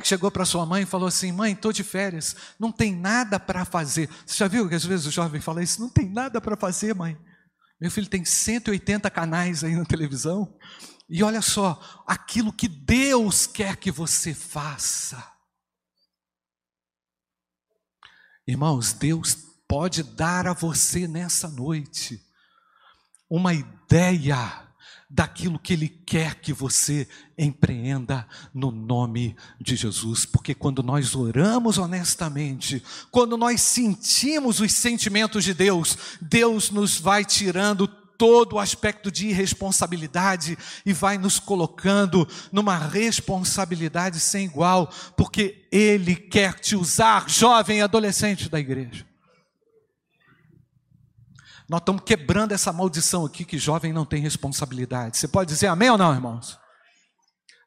chegou 0.02 0.30
para 0.30 0.44
sua 0.44 0.64
mãe 0.64 0.82
e 0.82 0.86
falou 0.86 1.08
assim: 1.08 1.32
Mãe, 1.32 1.52
estou 1.52 1.72
de 1.72 1.82
férias, 1.82 2.36
não 2.58 2.70
tem 2.70 2.94
nada 2.94 3.38
para 3.38 3.64
fazer. 3.64 4.08
Você 4.24 4.36
já 4.36 4.48
viu 4.48 4.68
que 4.68 4.74
às 4.74 4.84
vezes 4.84 5.06
o 5.06 5.10
jovem 5.10 5.40
fala 5.40 5.62
isso? 5.62 5.80
Não 5.80 5.88
tem 5.88 6.08
nada 6.08 6.40
para 6.40 6.56
fazer, 6.56 6.94
mãe. 6.94 7.18
Meu 7.80 7.90
filho 7.90 8.08
tem 8.08 8.24
180 8.24 9.10
canais 9.10 9.62
aí 9.62 9.74
na 9.74 9.84
televisão. 9.84 10.56
E 11.08 11.22
olha 11.22 11.40
só, 11.40 12.04
aquilo 12.06 12.52
que 12.52 12.68
Deus 12.68 13.46
quer 13.46 13.76
que 13.76 13.90
você 13.90 14.34
faça. 14.34 15.32
Irmãos, 18.46 18.92
Deus 18.92 19.36
pode 19.66 20.02
dar 20.02 20.46
a 20.46 20.52
você 20.52 21.06
nessa 21.06 21.48
noite 21.48 22.22
uma 23.30 23.52
ideia 23.52 24.67
daquilo 25.10 25.58
que 25.58 25.72
Ele 25.72 25.88
quer 25.88 26.34
que 26.36 26.52
você 26.52 27.08
empreenda 27.36 28.26
no 28.52 28.70
nome 28.70 29.34
de 29.60 29.74
Jesus, 29.74 30.26
porque 30.26 30.54
quando 30.54 30.82
nós 30.82 31.14
oramos 31.14 31.78
honestamente, 31.78 32.82
quando 33.10 33.36
nós 33.36 33.62
sentimos 33.62 34.60
os 34.60 34.72
sentimentos 34.72 35.44
de 35.44 35.54
Deus, 35.54 35.96
Deus 36.20 36.70
nos 36.70 36.98
vai 36.98 37.24
tirando 37.24 37.88
todo 38.18 38.56
o 38.56 38.58
aspecto 38.58 39.10
de 39.10 39.28
irresponsabilidade 39.28 40.58
e 40.84 40.92
vai 40.92 41.16
nos 41.16 41.38
colocando 41.38 42.28
numa 42.50 42.76
responsabilidade 42.76 44.18
sem 44.18 44.44
igual, 44.44 44.90
porque 45.16 45.64
Ele 45.70 46.16
quer 46.16 46.54
te 46.58 46.74
usar, 46.74 47.30
jovem 47.30 47.78
e 47.78 47.82
adolescente 47.82 48.48
da 48.48 48.58
igreja. 48.58 49.07
Nós 51.68 51.80
estamos 51.80 52.02
quebrando 52.02 52.52
essa 52.52 52.72
maldição 52.72 53.26
aqui 53.26 53.44
que 53.44 53.58
jovem 53.58 53.92
não 53.92 54.06
tem 54.06 54.22
responsabilidade. 54.22 55.18
Você 55.18 55.28
pode 55.28 55.52
dizer 55.52 55.66
amém 55.66 55.90
ou 55.90 55.98
não, 55.98 56.14
irmãos? 56.14 56.58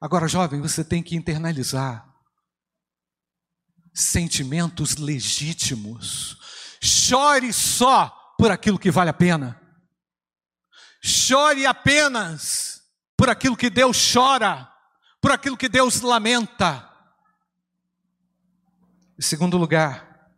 Agora, 0.02 0.28
jovem, 0.28 0.60
você 0.60 0.84
tem 0.84 1.04
que 1.04 1.16
internalizar 1.16 2.12
sentimentos 3.94 4.96
legítimos. 4.96 6.38
Chore 6.82 7.54
só 7.54 8.10
por 8.40 8.50
aquilo 8.50 8.80
que 8.80 8.90
vale 8.90 9.12
a 9.12 9.14
pena. 9.14 9.62
Chore 11.04 11.68
apenas 11.68 12.82
por 13.16 13.30
aquilo 13.30 13.56
que 13.56 13.70
Deus 13.70 14.12
chora, 14.12 14.68
por 15.22 15.32
aquilo 15.32 15.56
que 15.56 15.70
Deus 15.70 16.02
lamenta. 16.02 16.90
Em 19.16 19.22
segundo 19.22 19.58
lugar, 19.58 20.32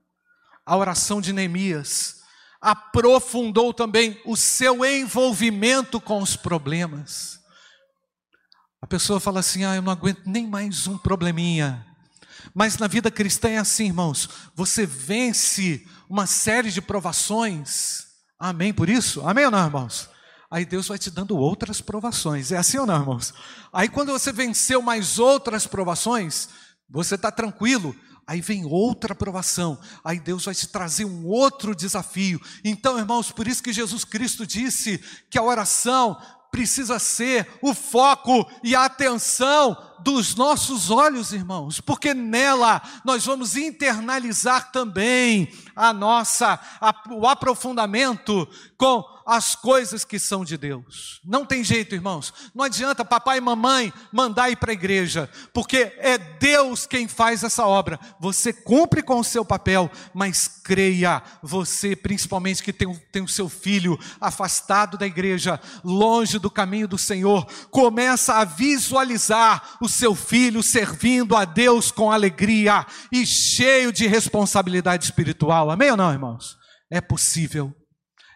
a 0.66 0.76
oração 0.76 1.22
de 1.22 1.32
Neemias 1.32 2.23
aprofundou 2.64 3.74
também 3.74 4.20
o 4.26 4.38
seu 4.38 4.86
envolvimento 4.86 6.00
com 6.00 6.22
os 6.22 6.38
problemas. 6.38 7.38
A 8.82 8.88
pessoa 8.88 9.20
fala 9.20 9.42
assim: 9.42 9.66
ah, 9.66 9.76
eu 9.76 9.82
não 9.82 9.92
aguento 9.92 10.22
nem 10.26 10.48
mais 10.48 10.88
um 10.88 10.98
probleminha. 10.98 11.86
Mas 12.56 12.78
na 12.78 12.88
vida 12.88 13.12
cristã 13.12 13.50
é 13.50 13.58
assim, 13.58 13.88
irmãos. 13.88 14.30
Você 14.56 14.86
vence 14.86 15.86
uma 16.10 16.26
série 16.26 16.72
de 16.72 16.82
provações. 16.82 18.06
Amém 18.40 18.74
por 18.74 18.90
isso? 18.90 19.28
Amém 19.28 19.46
ou 19.46 19.52
não, 19.52 19.66
irmãos? 19.66 20.10
Aí 20.50 20.66
Deus 20.66 20.88
vai 20.88 20.98
te 20.98 21.10
dando 21.10 21.36
outras 21.36 21.82
provações. 21.82 22.52
É 22.52 22.58
assim 22.58 22.78
ou 22.78 22.86
não, 22.86 23.00
irmãos? 23.00 23.34
Aí 23.74 23.90
quando 23.90 24.12
você 24.12 24.32
venceu 24.32 24.82
mais 24.82 25.20
outras 25.20 25.68
provações, 25.68 26.48
você 26.90 27.16
está 27.16 27.32
tranquilo. 27.32 27.96
Aí 28.26 28.40
vem 28.40 28.66
outra 28.66 29.14
aprovação, 29.14 29.78
aí 30.04 30.20
Deus 30.20 30.46
vai 30.46 30.56
te 30.56 30.68
trazer 30.68 31.06
um 31.06 31.26
outro 31.26 31.76
desafio. 31.76 32.40
Então, 32.64 32.98
irmãos, 32.98 33.32
por 33.32 33.48
isso 33.48 33.62
que 33.62 33.74
Jesus 33.74 34.06
Cristo 34.06 34.48
disse 34.48 34.98
que 35.30 35.38
a 35.38 35.44
oração 35.44 36.18
precisa 36.50 37.00
ser 37.00 37.48
o 37.62 37.74
foco 37.74 38.50
e 38.64 38.76
a 38.76 38.86
atenção 38.86 39.76
dos 40.04 40.36
nossos 40.36 40.92
olhos, 40.92 41.32
irmãos, 41.32 41.80
porque 41.80 42.14
nela 42.14 42.82
nós 43.06 43.26
vamos 43.26 43.56
internalizar 43.56 44.72
também 44.72 45.52
a 45.76 45.94
nossa 45.94 46.60
a, 46.80 46.94
o 47.12 47.28
aprofundamento 47.28 48.48
com 48.78 49.14
as 49.26 49.56
coisas 49.56 50.04
que 50.04 50.20
são 50.20 50.44
de 50.44 50.58
Deus. 50.58 51.22
Não 51.24 51.46
tem 51.46 51.64
jeito, 51.64 51.96
irmãos. 51.96 52.34
Não 52.54 52.66
adianta 52.66 53.06
papai 53.06 53.38
e 53.38 53.42
mamãe 53.42 53.94
mandar 54.12 54.50
ir 54.50 54.58
para 54.58 54.72
a 54.72 54.74
igreja, 54.74 55.30
porque 55.54 55.94
é 55.98 56.18
Deus 56.18 56.86
quem 56.86 57.08
faz 57.08 57.44
essa 57.44 57.66
obra. 57.66 58.00
Você 58.20 58.52
cumpre 58.52 59.02
com 59.02 59.20
o 59.20 59.24
seu 59.24 59.46
papel, 59.46 59.90
mas 60.14 60.48
creia, 60.48 61.24
você, 61.42 61.96
principalmente 61.96 62.64
que 62.64 62.74
tem, 62.74 62.94
tem 63.12 63.22
o 63.22 63.28
seu 63.28 63.50
filho 63.50 63.98
afastado 64.20 64.98
da 64.98 65.08
igreja, 65.08 65.60
longe 65.84 66.38
do 66.38 66.52
caminho 66.52 66.88
do 66.88 66.98
Senhor, 66.98 67.46
começa 67.70 68.36
a 68.36 68.46
visualizar 68.46 69.78
o 69.82 69.88
seu 69.94 70.14
filho 70.16 70.62
servindo 70.62 71.36
a 71.36 71.46
Deus 71.46 71.92
com 71.92 72.12
alegria 72.12 72.86
e 73.12 73.26
cheio 73.26 73.94
de 73.94 74.08
responsabilidade 74.08 75.06
espiritual. 75.06 75.72
Amém 75.72 75.92
ou 75.92 75.98
não, 75.98 76.12
irmãos? 76.12 76.58
É 76.92 77.00
possível 77.00 77.74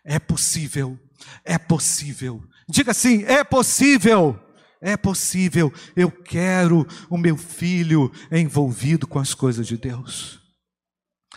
é 0.08 0.18
possível, 0.18 0.98
é 1.44 1.58
possível. 1.58 2.42
Diga 2.70 2.92
assim: 2.92 3.24
é 3.24 3.44
possível, 3.44 4.40
é 4.82 4.96
possível. 4.96 5.72
Eu 5.98 6.10
quero 6.10 6.88
o 7.10 7.18
meu 7.18 7.36
filho 7.36 8.10
envolvido 8.32 9.06
com 9.06 9.20
as 9.20 9.34
coisas 9.34 9.68
de 9.68 9.78
Deus. 9.78 10.40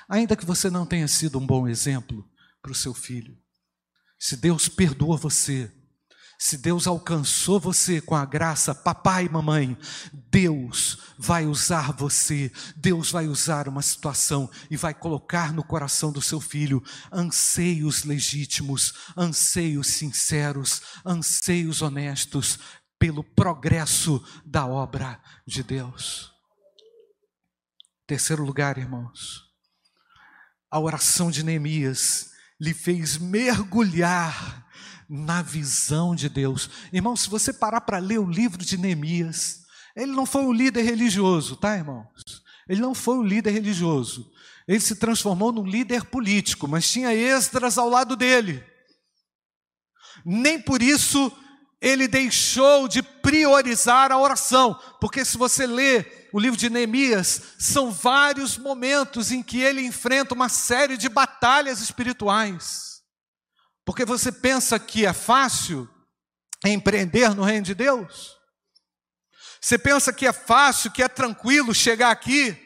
Ainda 0.08 0.36
que 0.36 0.46
você 0.46 0.70
não 0.70 0.86
tenha 0.86 1.08
sido 1.08 1.38
um 1.38 1.46
bom 1.46 1.66
exemplo 1.66 2.24
para 2.62 2.70
o 2.70 2.74
seu 2.74 2.94
filho, 2.94 3.36
se 4.18 4.36
Deus 4.36 4.68
perdoa 4.68 5.16
você, 5.16 5.70
se 6.42 6.56
Deus 6.56 6.86
alcançou 6.86 7.60
você 7.60 8.00
com 8.00 8.16
a 8.16 8.24
graça, 8.24 8.74
papai 8.74 9.26
e 9.26 9.28
mamãe, 9.28 9.76
Deus 10.30 10.96
vai 11.18 11.44
usar 11.44 11.92
você, 11.92 12.50
Deus 12.74 13.10
vai 13.10 13.28
usar 13.28 13.68
uma 13.68 13.82
situação 13.82 14.50
e 14.70 14.76
vai 14.76 14.94
colocar 14.94 15.52
no 15.52 15.62
coração 15.62 16.10
do 16.10 16.22
seu 16.22 16.40
filho 16.40 16.82
anseios 17.12 18.04
legítimos, 18.04 18.94
anseios 19.14 19.88
sinceros, 19.88 20.80
anseios 21.04 21.82
honestos 21.82 22.58
pelo 22.98 23.22
progresso 23.22 24.24
da 24.42 24.66
obra 24.66 25.20
de 25.46 25.62
Deus. 25.62 26.32
Terceiro 28.06 28.46
lugar, 28.46 28.78
irmãos, 28.78 29.42
a 30.70 30.80
oração 30.80 31.30
de 31.30 31.42
Neemias 31.42 32.30
lhe 32.58 32.72
fez 32.72 33.18
mergulhar 33.18 34.69
na 35.10 35.42
visão 35.42 36.14
de 36.14 36.28
Deus. 36.28 36.70
Irmão, 36.92 37.16
se 37.16 37.28
você 37.28 37.52
parar 37.52 37.80
para 37.80 37.98
ler 37.98 38.20
o 38.20 38.30
livro 38.30 38.64
de 38.64 38.78
Neemias, 38.78 39.62
ele 39.96 40.12
não 40.12 40.24
foi 40.24 40.42
um 40.42 40.52
líder 40.52 40.82
religioso, 40.82 41.56
tá, 41.56 41.76
irmãos? 41.76 42.06
Ele 42.68 42.80
não 42.80 42.94
foi 42.94 43.16
um 43.16 43.24
líder 43.24 43.50
religioso. 43.50 44.30
Ele 44.68 44.78
se 44.78 44.94
transformou 44.94 45.50
num 45.50 45.66
líder 45.66 46.04
político, 46.04 46.68
mas 46.68 46.88
tinha 46.88 47.12
Esdras 47.12 47.76
ao 47.76 47.88
lado 47.88 48.14
dele. 48.14 48.64
Nem 50.24 50.60
por 50.62 50.80
isso 50.80 51.32
ele 51.80 52.06
deixou 52.06 52.86
de 52.86 53.02
priorizar 53.02 54.12
a 54.12 54.18
oração, 54.18 54.78
porque 55.00 55.24
se 55.24 55.36
você 55.36 55.66
ler 55.66 56.28
o 56.32 56.38
livro 56.38 56.56
de 56.56 56.70
Neemias, 56.70 57.54
são 57.58 57.90
vários 57.90 58.56
momentos 58.56 59.32
em 59.32 59.42
que 59.42 59.60
ele 59.60 59.84
enfrenta 59.84 60.34
uma 60.34 60.48
série 60.48 60.96
de 60.96 61.08
batalhas 61.08 61.80
espirituais. 61.80 62.89
Porque 63.90 64.04
você 64.04 64.30
pensa 64.30 64.78
que 64.78 65.04
é 65.04 65.12
fácil 65.12 65.90
empreender 66.64 67.34
no 67.34 67.42
reino 67.42 67.66
de 67.66 67.74
Deus? 67.74 68.38
Você 69.60 69.76
pensa 69.76 70.12
que 70.12 70.28
é 70.28 70.32
fácil, 70.32 70.92
que 70.92 71.02
é 71.02 71.08
tranquilo 71.08 71.74
chegar 71.74 72.12
aqui? 72.12 72.56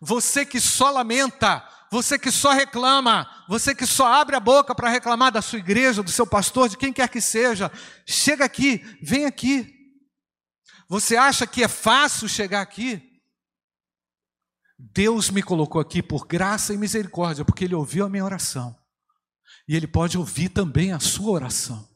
Você 0.00 0.46
que 0.46 0.58
só 0.58 0.90
lamenta, 0.90 1.62
você 1.92 2.18
que 2.18 2.30
só 2.30 2.52
reclama, 2.52 3.30
você 3.46 3.74
que 3.74 3.84
só 3.84 4.10
abre 4.10 4.36
a 4.36 4.40
boca 4.40 4.74
para 4.74 4.88
reclamar 4.88 5.30
da 5.30 5.42
sua 5.42 5.58
igreja, 5.58 6.02
do 6.02 6.10
seu 6.10 6.26
pastor, 6.26 6.70
de 6.70 6.78
quem 6.78 6.90
quer 6.90 7.10
que 7.10 7.20
seja, 7.20 7.70
chega 8.06 8.46
aqui, 8.46 8.78
vem 9.02 9.26
aqui. 9.26 9.70
Você 10.88 11.14
acha 11.14 11.46
que 11.46 11.62
é 11.62 11.68
fácil 11.68 12.26
chegar 12.26 12.62
aqui? 12.62 13.20
Deus 14.78 15.28
me 15.28 15.42
colocou 15.42 15.78
aqui 15.78 16.02
por 16.02 16.26
graça 16.26 16.72
e 16.72 16.78
misericórdia, 16.78 17.44
porque 17.44 17.66
Ele 17.66 17.74
ouviu 17.74 18.06
a 18.06 18.08
minha 18.08 18.24
oração. 18.24 18.74
E 19.68 19.74
Ele 19.74 19.86
pode 19.86 20.16
ouvir 20.16 20.48
também 20.48 20.92
a 20.92 21.00
sua 21.00 21.30
oração. 21.30 21.88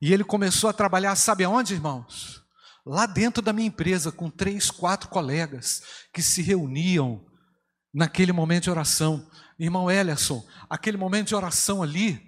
E 0.00 0.12
ele 0.12 0.22
começou 0.22 0.68
a 0.68 0.74
trabalhar, 0.74 1.16
sabe 1.16 1.42
aonde, 1.42 1.72
irmãos? 1.72 2.46
lá 2.86 3.04
dentro 3.04 3.42
da 3.42 3.52
minha 3.52 3.66
empresa, 3.66 4.12
com 4.12 4.30
três, 4.30 4.70
quatro 4.70 5.08
colegas 5.08 5.82
que 6.14 6.22
se 6.22 6.40
reuniam 6.40 7.26
naquele 7.92 8.32
momento 8.32 8.64
de 8.64 8.70
oração. 8.70 9.28
Irmão 9.58 9.90
Ellerson, 9.90 10.46
aquele 10.70 10.96
momento 10.96 11.28
de 11.28 11.34
oração 11.34 11.82
ali, 11.82 12.20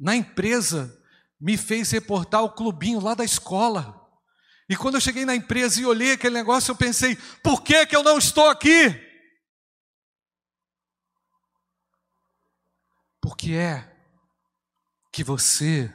na 0.00 0.16
empresa, 0.16 0.98
me 1.38 1.58
fez 1.58 1.90
reportar 1.90 2.42
o 2.42 2.52
clubinho 2.52 3.00
lá 3.00 3.14
da 3.14 3.24
escola. 3.24 4.00
E 4.68 4.74
quando 4.74 4.94
eu 4.94 5.00
cheguei 5.00 5.26
na 5.26 5.36
empresa 5.36 5.80
e 5.80 5.84
olhei 5.84 6.12
aquele 6.12 6.34
negócio, 6.34 6.70
eu 6.70 6.76
pensei: 6.76 7.16
por 7.42 7.62
que, 7.62 7.84
que 7.84 7.94
eu 7.94 8.02
não 8.02 8.16
estou 8.16 8.48
aqui? 8.48 8.98
Porque 13.32 13.54
é 13.54 13.90
que 15.10 15.24
você 15.24 15.90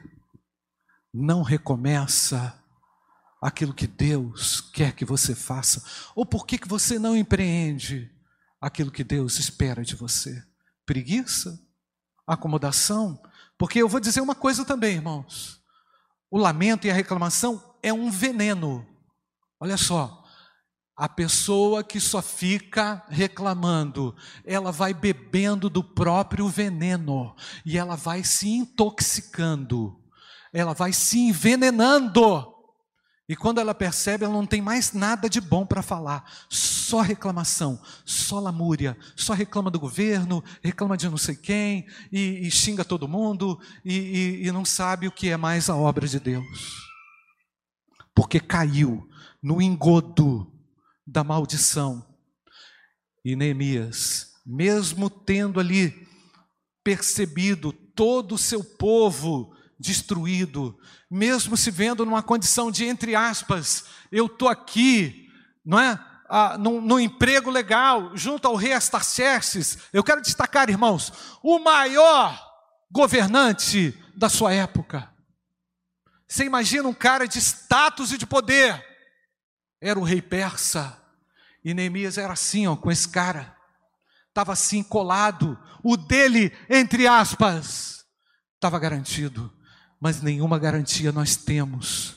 não 1.13 1.43
recomeça 1.43 2.59
aquilo 3.39 3.75
que 3.75 3.85
Deus 3.85 4.59
quer 4.59 4.95
que 4.95 5.05
você 5.05 5.35
faça? 5.35 5.83
Ou 6.15 6.25
por 6.25 6.47
que, 6.47 6.57
que 6.57 6.67
você 6.67 6.97
não 6.97 7.15
empreende 7.15 8.11
aquilo 8.59 8.89
que 8.89 9.03
Deus 9.03 9.37
espera 9.37 9.83
de 9.83 9.95
você? 9.95 10.43
Preguiça? 10.83 11.63
Acomodação? 12.25 13.21
Porque 13.55 13.79
eu 13.79 13.87
vou 13.87 13.99
dizer 13.99 14.19
uma 14.19 14.35
coisa 14.35 14.65
também, 14.65 14.95
irmãos. 14.95 15.61
O 16.31 16.39
lamento 16.39 16.87
e 16.87 16.89
a 16.89 16.93
reclamação 16.95 17.77
é 17.83 17.93
um 17.93 18.09
veneno. 18.09 18.83
Olha 19.59 19.77
só, 19.77 20.26
a 20.97 21.07
pessoa 21.07 21.83
que 21.83 21.99
só 21.99 22.23
fica 22.23 23.05
reclamando, 23.07 24.15
ela 24.43 24.71
vai 24.71 24.95
bebendo 24.95 25.69
do 25.69 25.83
próprio 25.83 26.49
veneno 26.49 27.35
e 27.63 27.77
ela 27.77 27.95
vai 27.95 28.23
se 28.23 28.49
intoxicando, 28.49 29.95
ela 30.51 30.73
vai 30.73 30.91
se 30.91 31.19
envenenando. 31.19 32.51
E 33.29 33.35
quando 33.35 33.59
ela 33.59 33.75
percebe, 33.75 34.25
ela 34.25 34.33
não 34.33 34.45
tem 34.47 34.59
mais 34.59 34.91
nada 34.91 35.29
de 35.29 35.39
bom 35.39 35.67
para 35.67 35.83
falar, 35.83 36.23
só 36.49 37.01
reclamação, 37.01 37.79
só 38.03 38.39
lamúria, 38.39 38.97
só 39.15 39.33
reclama 39.33 39.69
do 39.69 39.79
governo, 39.79 40.43
reclama 40.63 40.97
de 40.97 41.07
não 41.07 41.17
sei 41.17 41.35
quem, 41.35 41.85
e, 42.11 42.47
e 42.47 42.49
xinga 42.49 42.83
todo 42.83 43.07
mundo, 43.07 43.59
e, 43.85 43.93
e, 43.93 44.47
e 44.47 44.51
não 44.51 44.65
sabe 44.65 45.07
o 45.07 45.11
que 45.11 45.29
é 45.29 45.37
mais 45.37 45.69
a 45.69 45.75
obra 45.75 46.07
de 46.07 46.19
Deus. 46.19 46.87
Porque 48.15 48.39
caiu 48.39 49.07
no 49.43 49.61
engodo 49.61 50.56
da 51.07 51.23
maldição. 51.23 52.05
E 53.23 53.35
Neemias, 53.35 54.33
mesmo 54.45 55.09
tendo 55.09 55.59
ali 55.59 56.07
percebido 56.83 57.71
todo 57.71 58.35
o 58.35 58.37
seu 58.37 58.63
povo 58.63 59.55
destruído, 59.79 60.77
mesmo 61.09 61.55
se 61.55 61.71
vendo 61.71 62.05
numa 62.05 62.23
condição 62.23 62.69
de, 62.71 62.85
entre 62.85 63.15
aspas, 63.15 63.85
eu 64.11 64.25
estou 64.25 64.49
aqui, 64.49 65.27
não 65.65 65.79
é? 65.79 65.99
Ah, 66.29 66.57
no, 66.57 66.81
no, 66.81 66.99
emprego 66.99 67.49
legal, 67.49 68.11
junto 68.15 68.47
ao 68.47 68.55
rei 68.55 68.73
Astaxerxes, 68.73 69.77
eu 69.93 70.03
quero 70.03 70.21
destacar, 70.21 70.69
irmãos, 70.69 71.13
o 71.41 71.57
maior 71.57 72.37
governante 72.91 73.97
da 74.15 74.27
sua 74.27 74.53
época. 74.53 75.09
Você 76.27 76.43
imagina 76.43 76.87
um 76.87 76.93
cara 76.93 77.25
de 77.25 77.39
status 77.39 78.11
e 78.11 78.17
de 78.17 78.25
poder, 78.25 78.83
era 79.81 79.99
o 79.99 80.03
rei 80.03 80.21
persa, 80.21 81.01
e 81.63 81.73
Neemias 81.73 82.17
era 82.17 82.33
assim, 82.33 82.67
ó, 82.67 82.75
com 82.75 82.89
esse 82.89 83.09
cara, 83.09 83.55
estava 84.29 84.53
assim 84.53 84.83
colado, 84.83 85.57
o 85.83 85.97
dele, 85.97 86.51
entre 86.69 87.07
aspas, 87.07 88.05
estava 88.55 88.79
garantido. 88.79 89.53
Mas 89.99 90.21
nenhuma 90.21 90.59
garantia 90.59 91.11
nós 91.11 91.35
temos. 91.35 92.15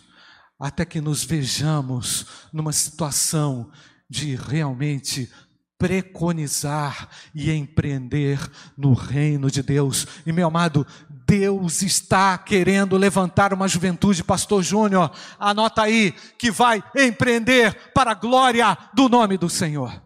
Até 0.58 0.84
que 0.84 1.00
nos 1.00 1.24
vejamos 1.24 2.26
numa 2.52 2.72
situação 2.72 3.72
de 4.08 4.36
realmente 4.36 5.32
preconizar 5.78 7.08
e 7.34 7.50
empreender 7.50 8.38
no 8.76 8.92
reino 8.92 9.50
de 9.50 9.62
Deus. 9.62 10.06
E 10.26 10.32
meu 10.32 10.46
amado, 10.46 10.86
Deus 11.30 11.80
está 11.80 12.36
querendo 12.36 12.96
levantar 12.96 13.54
uma 13.54 13.68
juventude, 13.68 14.24
Pastor 14.24 14.64
Júnior, 14.64 15.12
anota 15.38 15.82
aí, 15.82 16.10
que 16.36 16.50
vai 16.50 16.82
empreender 16.96 17.92
para 17.92 18.10
a 18.10 18.14
glória 18.14 18.76
do 18.92 19.08
nome 19.08 19.38
do 19.38 19.48
Senhor. 19.48 20.02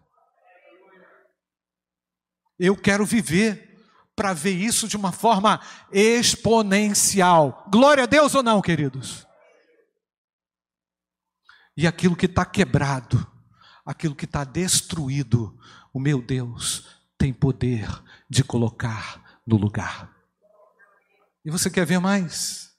Eu 2.58 2.76
quero 2.76 3.06
viver 3.06 3.74
para 4.14 4.34
ver 4.34 4.52
isso 4.52 4.86
de 4.86 4.98
uma 4.98 5.12
forma 5.12 5.62
exponencial. 5.90 7.66
Glória 7.72 8.04
a 8.04 8.06
Deus 8.06 8.34
ou 8.34 8.42
não, 8.42 8.60
queridos? 8.60 9.26
E 11.74 11.86
aquilo 11.86 12.14
que 12.14 12.26
está 12.26 12.44
quebrado, 12.44 13.26
aquilo 13.82 14.14
que 14.14 14.26
está 14.26 14.44
destruído, 14.44 15.58
o 15.90 15.98
meu 15.98 16.20
Deus 16.20 16.86
tem 17.16 17.32
poder 17.32 17.88
de 18.28 18.44
colocar 18.44 19.40
no 19.46 19.56
lugar. 19.56 20.13
E 21.44 21.50
você 21.50 21.68
quer 21.68 21.84
ver 21.84 21.98
mais? 21.98 22.70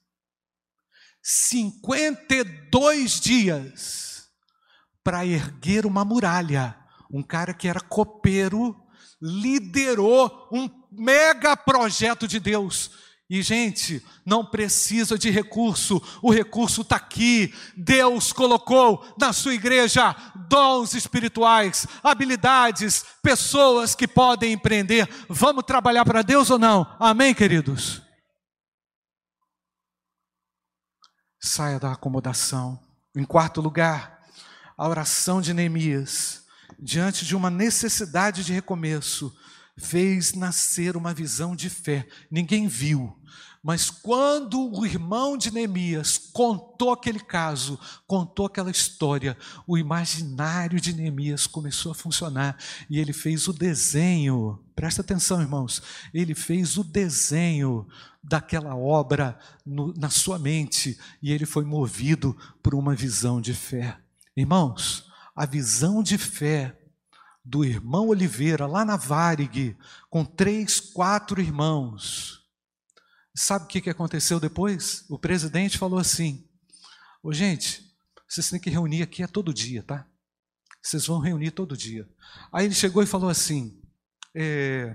52 1.22 3.20
dias 3.20 4.26
para 5.04 5.24
erguer 5.26 5.86
uma 5.86 6.04
muralha. 6.04 6.76
Um 7.10 7.22
cara 7.22 7.54
que 7.54 7.68
era 7.68 7.80
copeiro 7.80 8.76
liderou 9.20 10.48
um 10.52 10.68
mega 10.90 11.56
projeto 11.56 12.26
de 12.26 12.40
Deus. 12.40 12.90
E, 13.28 13.42
gente, 13.42 14.04
não 14.24 14.44
precisa 14.44 15.18
de 15.18 15.30
recurso, 15.30 16.00
o 16.22 16.30
recurso 16.30 16.82
está 16.82 16.94
aqui. 16.94 17.52
Deus 17.76 18.32
colocou 18.32 19.04
na 19.18 19.32
sua 19.32 19.54
igreja 19.54 20.14
dons 20.48 20.94
espirituais, 20.94 21.88
habilidades, 22.04 23.04
pessoas 23.22 23.96
que 23.96 24.06
podem 24.06 24.52
empreender. 24.52 25.08
Vamos 25.28 25.64
trabalhar 25.64 26.04
para 26.04 26.22
Deus 26.22 26.50
ou 26.50 26.58
não? 26.58 26.86
Amém, 27.00 27.34
queridos? 27.34 28.05
Saia 31.46 31.78
da 31.78 31.92
acomodação. 31.92 32.76
Em 33.14 33.24
quarto 33.24 33.60
lugar, 33.60 34.20
a 34.76 34.88
oração 34.88 35.40
de 35.40 35.54
Neemias, 35.54 36.42
diante 36.76 37.24
de 37.24 37.36
uma 37.36 37.48
necessidade 37.48 38.42
de 38.42 38.52
recomeço 38.52 39.32
fez 39.78 40.34
nascer 40.34 40.96
uma 40.96 41.14
visão 41.14 41.54
de 41.54 41.70
fé. 41.70 42.04
Ninguém 42.28 42.66
viu, 42.66 43.16
mas 43.62 43.88
quando 43.88 44.76
o 44.76 44.84
irmão 44.84 45.38
de 45.38 45.52
Neemias 45.52 46.18
contou 46.18 46.90
aquele 46.90 47.20
caso, 47.20 47.78
contou 48.08 48.46
aquela 48.46 48.70
história, 48.70 49.38
o 49.68 49.78
imaginário 49.78 50.80
de 50.80 50.92
Neemias 50.92 51.46
começou 51.46 51.92
a 51.92 51.94
funcionar 51.94 52.58
e 52.90 52.98
ele 52.98 53.12
fez 53.12 53.46
o 53.46 53.52
desenho. 53.52 54.65
Presta 54.76 55.00
atenção, 55.00 55.40
irmãos. 55.40 55.82
Ele 56.12 56.34
fez 56.34 56.76
o 56.76 56.84
desenho 56.84 57.88
daquela 58.22 58.76
obra 58.76 59.38
no, 59.64 59.94
na 59.94 60.10
sua 60.10 60.38
mente 60.38 61.00
e 61.22 61.32
ele 61.32 61.46
foi 61.46 61.64
movido 61.64 62.36
por 62.62 62.74
uma 62.74 62.94
visão 62.94 63.40
de 63.40 63.54
fé. 63.54 63.98
Irmãos, 64.36 65.10
a 65.34 65.46
visão 65.46 66.02
de 66.02 66.18
fé 66.18 66.78
do 67.42 67.64
irmão 67.64 68.08
Oliveira, 68.08 68.66
lá 68.66 68.84
na 68.84 68.96
Varig, 68.96 69.74
com 70.10 70.26
três, 70.26 70.78
quatro 70.78 71.40
irmãos. 71.40 72.44
Sabe 73.34 73.64
o 73.64 73.68
que 73.68 73.88
aconteceu 73.88 74.38
depois? 74.38 75.06
O 75.08 75.18
presidente 75.18 75.78
falou 75.78 75.98
assim: 75.98 76.46
Ô 77.22 77.32
gente, 77.32 77.96
vocês 78.28 78.50
têm 78.50 78.60
que 78.60 78.68
reunir 78.68 79.02
aqui 79.02 79.22
é 79.22 79.26
todo 79.26 79.54
dia, 79.54 79.82
tá? 79.82 80.06
Vocês 80.82 81.06
vão 81.06 81.18
reunir 81.18 81.52
todo 81.52 81.76
dia. 81.76 82.06
Aí 82.52 82.66
ele 82.66 82.74
chegou 82.74 83.02
e 83.02 83.06
falou 83.06 83.30
assim: 83.30 83.80
é, 84.36 84.94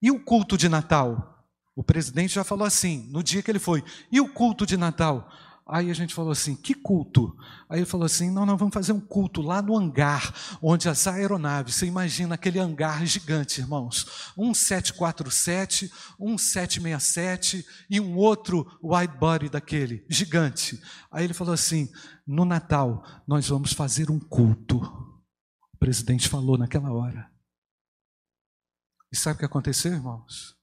e 0.00 0.10
o 0.10 0.24
culto 0.24 0.56
de 0.56 0.68
Natal? 0.68 1.44
O 1.74 1.82
presidente 1.82 2.34
já 2.34 2.44
falou 2.44 2.64
assim, 2.64 3.08
no 3.10 3.22
dia 3.22 3.42
que 3.42 3.50
ele 3.50 3.58
foi: 3.58 3.82
e 4.10 4.20
o 4.20 4.32
culto 4.32 4.64
de 4.64 4.76
Natal? 4.76 5.28
Aí 5.68 5.90
a 5.90 5.94
gente 5.94 6.14
falou 6.14 6.30
assim: 6.30 6.54
que 6.54 6.72
culto? 6.72 7.36
Aí 7.68 7.80
ele 7.80 7.86
falou 7.86 8.06
assim: 8.06 8.30
não, 8.30 8.46
nós 8.46 8.56
vamos 8.56 8.72
fazer 8.72 8.92
um 8.92 9.00
culto 9.00 9.42
lá 9.42 9.60
no 9.60 9.76
hangar, 9.76 10.32
onde 10.62 10.88
as 10.88 11.08
aeronaves, 11.08 11.74
você 11.74 11.86
imagina 11.86 12.36
aquele 12.36 12.60
hangar 12.60 13.04
gigante, 13.04 13.60
irmãos, 13.60 14.32
um 14.38 14.54
747, 14.54 15.90
um 16.20 16.38
767 16.38 17.66
e 17.90 18.00
um 18.00 18.16
outro 18.16 18.64
wide 18.80 19.18
body 19.18 19.48
daquele, 19.48 20.06
gigante. 20.08 20.80
Aí 21.10 21.24
ele 21.24 21.34
falou 21.34 21.52
assim: 21.52 21.90
no 22.24 22.44
Natal 22.44 23.04
nós 23.26 23.48
vamos 23.48 23.72
fazer 23.72 24.08
um 24.08 24.20
culto. 24.20 24.78
O 25.74 25.78
presidente 25.78 26.28
falou 26.28 26.56
naquela 26.56 26.92
hora. 26.92 27.35
E 29.12 29.16
sabe 29.16 29.36
o 29.36 29.38
que 29.38 29.44
aconteceu, 29.44 29.92
irmãos? 29.92 30.56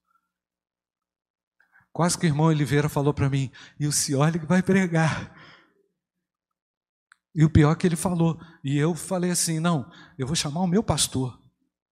Quase 1.92 2.18
que 2.18 2.26
o 2.26 2.28
irmão 2.28 2.48
Oliveira 2.48 2.90
falou 2.90 3.14
para 3.14 3.30
mim, 3.30 3.52
e 3.80 3.86
o 3.86 3.92
senhor 3.92 4.32
que 4.32 4.46
vai 4.46 4.64
pregar. 4.64 5.36
E 7.36 7.44
o 7.44 7.50
pior 7.50 7.72
é 7.72 7.76
que 7.76 7.88
ele 7.88 7.96
falou, 7.96 8.40
e 8.64 8.78
eu 8.78 8.96
falei 8.96 9.32
assim: 9.32 9.60
não, 9.60 9.90
eu 10.18 10.26
vou 10.26 10.36
chamar 10.36 10.62
o 10.62 10.68
meu 10.68 10.84
pastor. 10.84 11.42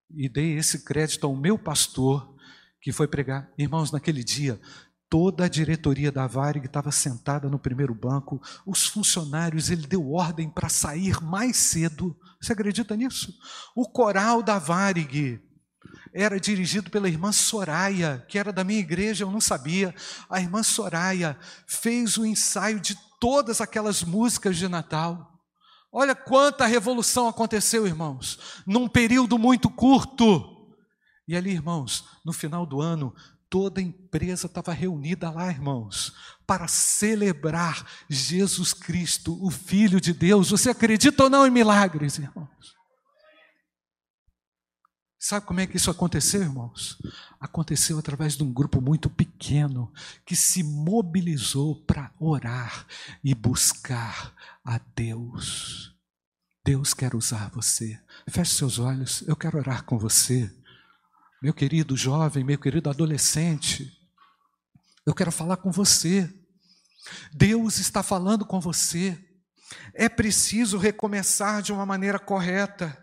E 0.09 0.27
dei 0.27 0.57
esse 0.57 0.83
crédito 0.83 1.25
ao 1.25 1.35
meu 1.35 1.57
pastor, 1.57 2.35
que 2.81 2.91
foi 2.91 3.07
pregar. 3.07 3.51
Irmãos, 3.57 3.91
naquele 3.91 4.23
dia, 4.23 4.59
Toda 5.11 5.43
a 5.43 5.49
diretoria 5.49 6.09
da 6.09 6.25
Varig 6.25 6.65
estava 6.65 6.89
sentada 6.89 7.49
no 7.49 7.59
primeiro 7.59 7.93
banco. 7.93 8.41
Os 8.65 8.87
funcionários, 8.87 9.69
ele 9.69 9.85
deu 9.85 10.09
ordem 10.09 10.49
para 10.49 10.69
sair 10.69 11.21
mais 11.21 11.57
cedo. 11.57 12.17
Você 12.41 12.53
acredita 12.53 12.95
nisso? 12.95 13.37
O 13.75 13.89
coral 13.89 14.41
da 14.41 14.57
Varig 14.57 15.41
era 16.14 16.39
dirigido 16.39 16.89
pela 16.89 17.07
irmã 17.07 17.32
Soraya, 17.32 18.26
que 18.28 18.38
era 18.38 18.51
da 18.51 18.64
minha 18.64 18.80
igreja, 18.80 19.24
eu 19.24 19.32
não 19.32 19.41
sabia. 19.41 19.95
A 20.30 20.39
irmã 20.39 20.62
Soraya 20.62 21.38
fez 21.66 22.18
o 22.18 22.26
ensaio 22.26 22.80
de 22.80 22.97
todas 23.20 23.62
aquelas 23.62 24.03
músicas 24.03 24.57
de 24.57 24.68
Natal. 24.68 25.32
Olha 25.91 26.16
quanta 26.16 26.66
revolução 26.66 27.28
aconteceu, 27.28 27.86
irmãos, 27.86 28.39
num 28.66 28.88
período 28.88 29.38
muito 29.38 29.70
curto. 29.70 30.76
E 31.28 31.36
ali, 31.36 31.51
irmãos, 31.51 32.05
no 32.26 32.34
final 32.34 32.66
do 32.66 32.82
ano, 32.82 33.14
toda 33.49 33.80
a 33.80 33.84
empresa 33.84 34.47
estava 34.47 34.72
reunida 34.74 35.30
lá, 35.30 35.49
irmãos, 35.49 36.14
para 36.47 36.68
celebrar 36.68 37.86
Jesus 38.09 38.74
Cristo, 38.74 39.38
o 39.45 39.51
Filho 39.51 39.99
de 40.01 40.14
Deus. 40.14 40.49
Você 40.49 40.70
acredita 40.70 41.24
ou 41.24 41.30
não 41.30 41.45
em 41.45 41.51
milagres, 41.51 42.18
irmãos? 42.18 42.80
Sabe 45.24 45.45
como 45.45 45.59
é 45.59 45.67
que 45.67 45.78
isso 45.78 45.91
aconteceu, 45.91 46.41
irmãos? 46.41 46.97
Aconteceu 47.39 47.99
através 47.99 48.36
de 48.36 48.41
um 48.41 48.51
grupo 48.51 48.82
muito 48.82 49.07
pequeno 49.07 49.93
que 50.26 50.36
se 50.36 50.63
mobilizou 50.63 51.76
para 51.86 52.11
orar 52.19 52.88
e 53.24 53.36
buscar 53.36 54.34
a 54.65 54.80
Deus. 54.95 55.95
Deus 56.65 56.95
quer 56.95 57.13
usar 57.13 57.51
você. 57.51 58.01
Feche 58.28 58.55
seus 58.55 58.80
olhos, 58.80 59.22
eu 59.28 59.36
quero 59.36 59.59
orar 59.59 59.84
com 59.84 59.95
você. 59.99 60.51
Meu 61.39 61.53
querido 61.53 61.95
jovem, 61.95 62.43
meu 62.43 62.57
querido 62.57 62.89
adolescente, 62.89 63.95
eu 65.05 65.13
quero 65.13 65.32
falar 65.32 65.57
com 65.57 65.72
você. 65.72 66.28
Deus 67.32 67.78
está 67.78 68.01
falando 68.01 68.43
com 68.43 68.59
você. 68.59 69.24
É 69.93 70.09
preciso 70.09 70.80
recomeçar 70.80 71.61
de 71.61 71.72
uma 71.72 71.86
maneira 71.86 72.17
correta. 72.17 72.97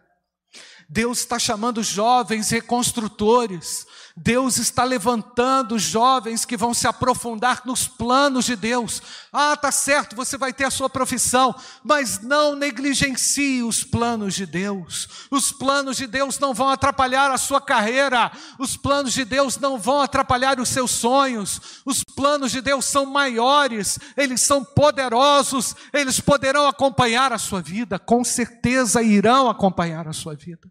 Deus 0.90 1.18
está 1.18 1.38
chamando 1.38 1.82
jovens 1.82 2.48
reconstrutores. 2.48 3.86
Deus 4.16 4.56
está 4.56 4.84
levantando 4.84 5.78
jovens 5.78 6.46
que 6.46 6.56
vão 6.56 6.72
se 6.72 6.88
aprofundar 6.88 7.62
nos 7.66 7.86
planos 7.86 8.46
de 8.46 8.56
Deus. 8.56 9.02
Ah, 9.30 9.54
tá 9.54 9.70
certo, 9.70 10.16
você 10.16 10.38
vai 10.38 10.50
ter 10.50 10.64
a 10.64 10.70
sua 10.70 10.88
profissão, 10.88 11.54
mas 11.84 12.20
não 12.22 12.56
negligencie 12.56 13.62
os 13.62 13.84
planos 13.84 14.34
de 14.34 14.46
Deus. 14.46 15.28
Os 15.30 15.52
planos 15.52 15.98
de 15.98 16.06
Deus 16.06 16.38
não 16.38 16.54
vão 16.54 16.70
atrapalhar 16.70 17.30
a 17.30 17.38
sua 17.38 17.60
carreira. 17.60 18.32
Os 18.58 18.74
planos 18.74 19.12
de 19.12 19.26
Deus 19.26 19.58
não 19.58 19.78
vão 19.78 20.00
atrapalhar 20.00 20.58
os 20.58 20.70
seus 20.70 20.90
sonhos. 20.90 21.82
Os 21.84 22.02
planos 22.02 22.50
de 22.50 22.62
Deus 22.62 22.86
são 22.86 23.04
maiores, 23.04 23.98
eles 24.16 24.40
são 24.40 24.64
poderosos, 24.64 25.76
eles 25.92 26.18
poderão 26.18 26.66
acompanhar 26.66 27.30
a 27.30 27.38
sua 27.38 27.60
vida, 27.60 27.98
com 27.98 28.24
certeza 28.24 29.02
irão 29.02 29.50
acompanhar 29.50 30.08
a 30.08 30.14
sua 30.14 30.34
vida. 30.34 30.68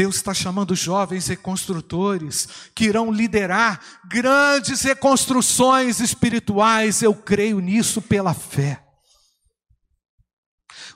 Deus 0.00 0.16
está 0.16 0.32
chamando 0.32 0.74
jovens 0.74 1.26
reconstrutores 1.26 2.48
que 2.74 2.86
irão 2.86 3.12
liderar 3.12 3.78
grandes 4.08 4.80
reconstruções 4.80 6.00
espirituais. 6.00 7.02
Eu 7.02 7.14
creio 7.14 7.60
nisso 7.60 8.00
pela 8.00 8.32
fé. 8.32 8.82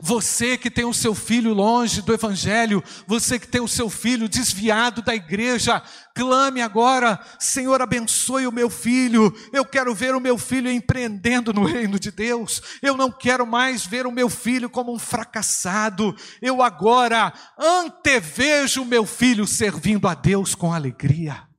Você 0.07 0.59
que 0.59 0.71
tem 0.71 0.85
o 0.85 0.93
seu 0.93 1.15
filho 1.15 1.55
longe 1.55 2.03
do 2.03 2.13
Evangelho, 2.13 2.85
você 3.07 3.39
que 3.39 3.49
tem 3.49 3.63
o 3.63 3.67
seu 3.67 3.89
filho 3.89 4.29
desviado 4.29 5.01
da 5.01 5.15
igreja, 5.15 5.83
clame 6.15 6.61
agora: 6.61 7.19
Senhor, 7.39 7.81
abençoe 7.81 8.47
o 8.47 8.53
meu 8.53 8.69
filho. 8.69 9.35
Eu 9.51 9.65
quero 9.65 9.95
ver 9.95 10.15
o 10.15 10.21
meu 10.21 10.37
filho 10.37 10.71
empreendendo 10.71 11.55
no 11.55 11.65
reino 11.65 11.99
de 11.99 12.11
Deus. 12.11 12.61
Eu 12.83 12.99
não 12.99 13.11
quero 13.11 13.47
mais 13.47 13.87
ver 13.87 14.07
o 14.07 14.13
meu 14.13 14.29
filho 14.29 14.69
como 14.69 14.93
um 14.93 14.99
fracassado. 14.99 16.15
Eu 16.43 16.61
agora 16.61 17.33
antevejo 17.59 18.83
o 18.83 18.87
meu 18.87 19.07
filho 19.07 19.47
servindo 19.47 20.07
a 20.07 20.13
Deus 20.13 20.55
com 20.55 20.71
alegria. 20.71 21.54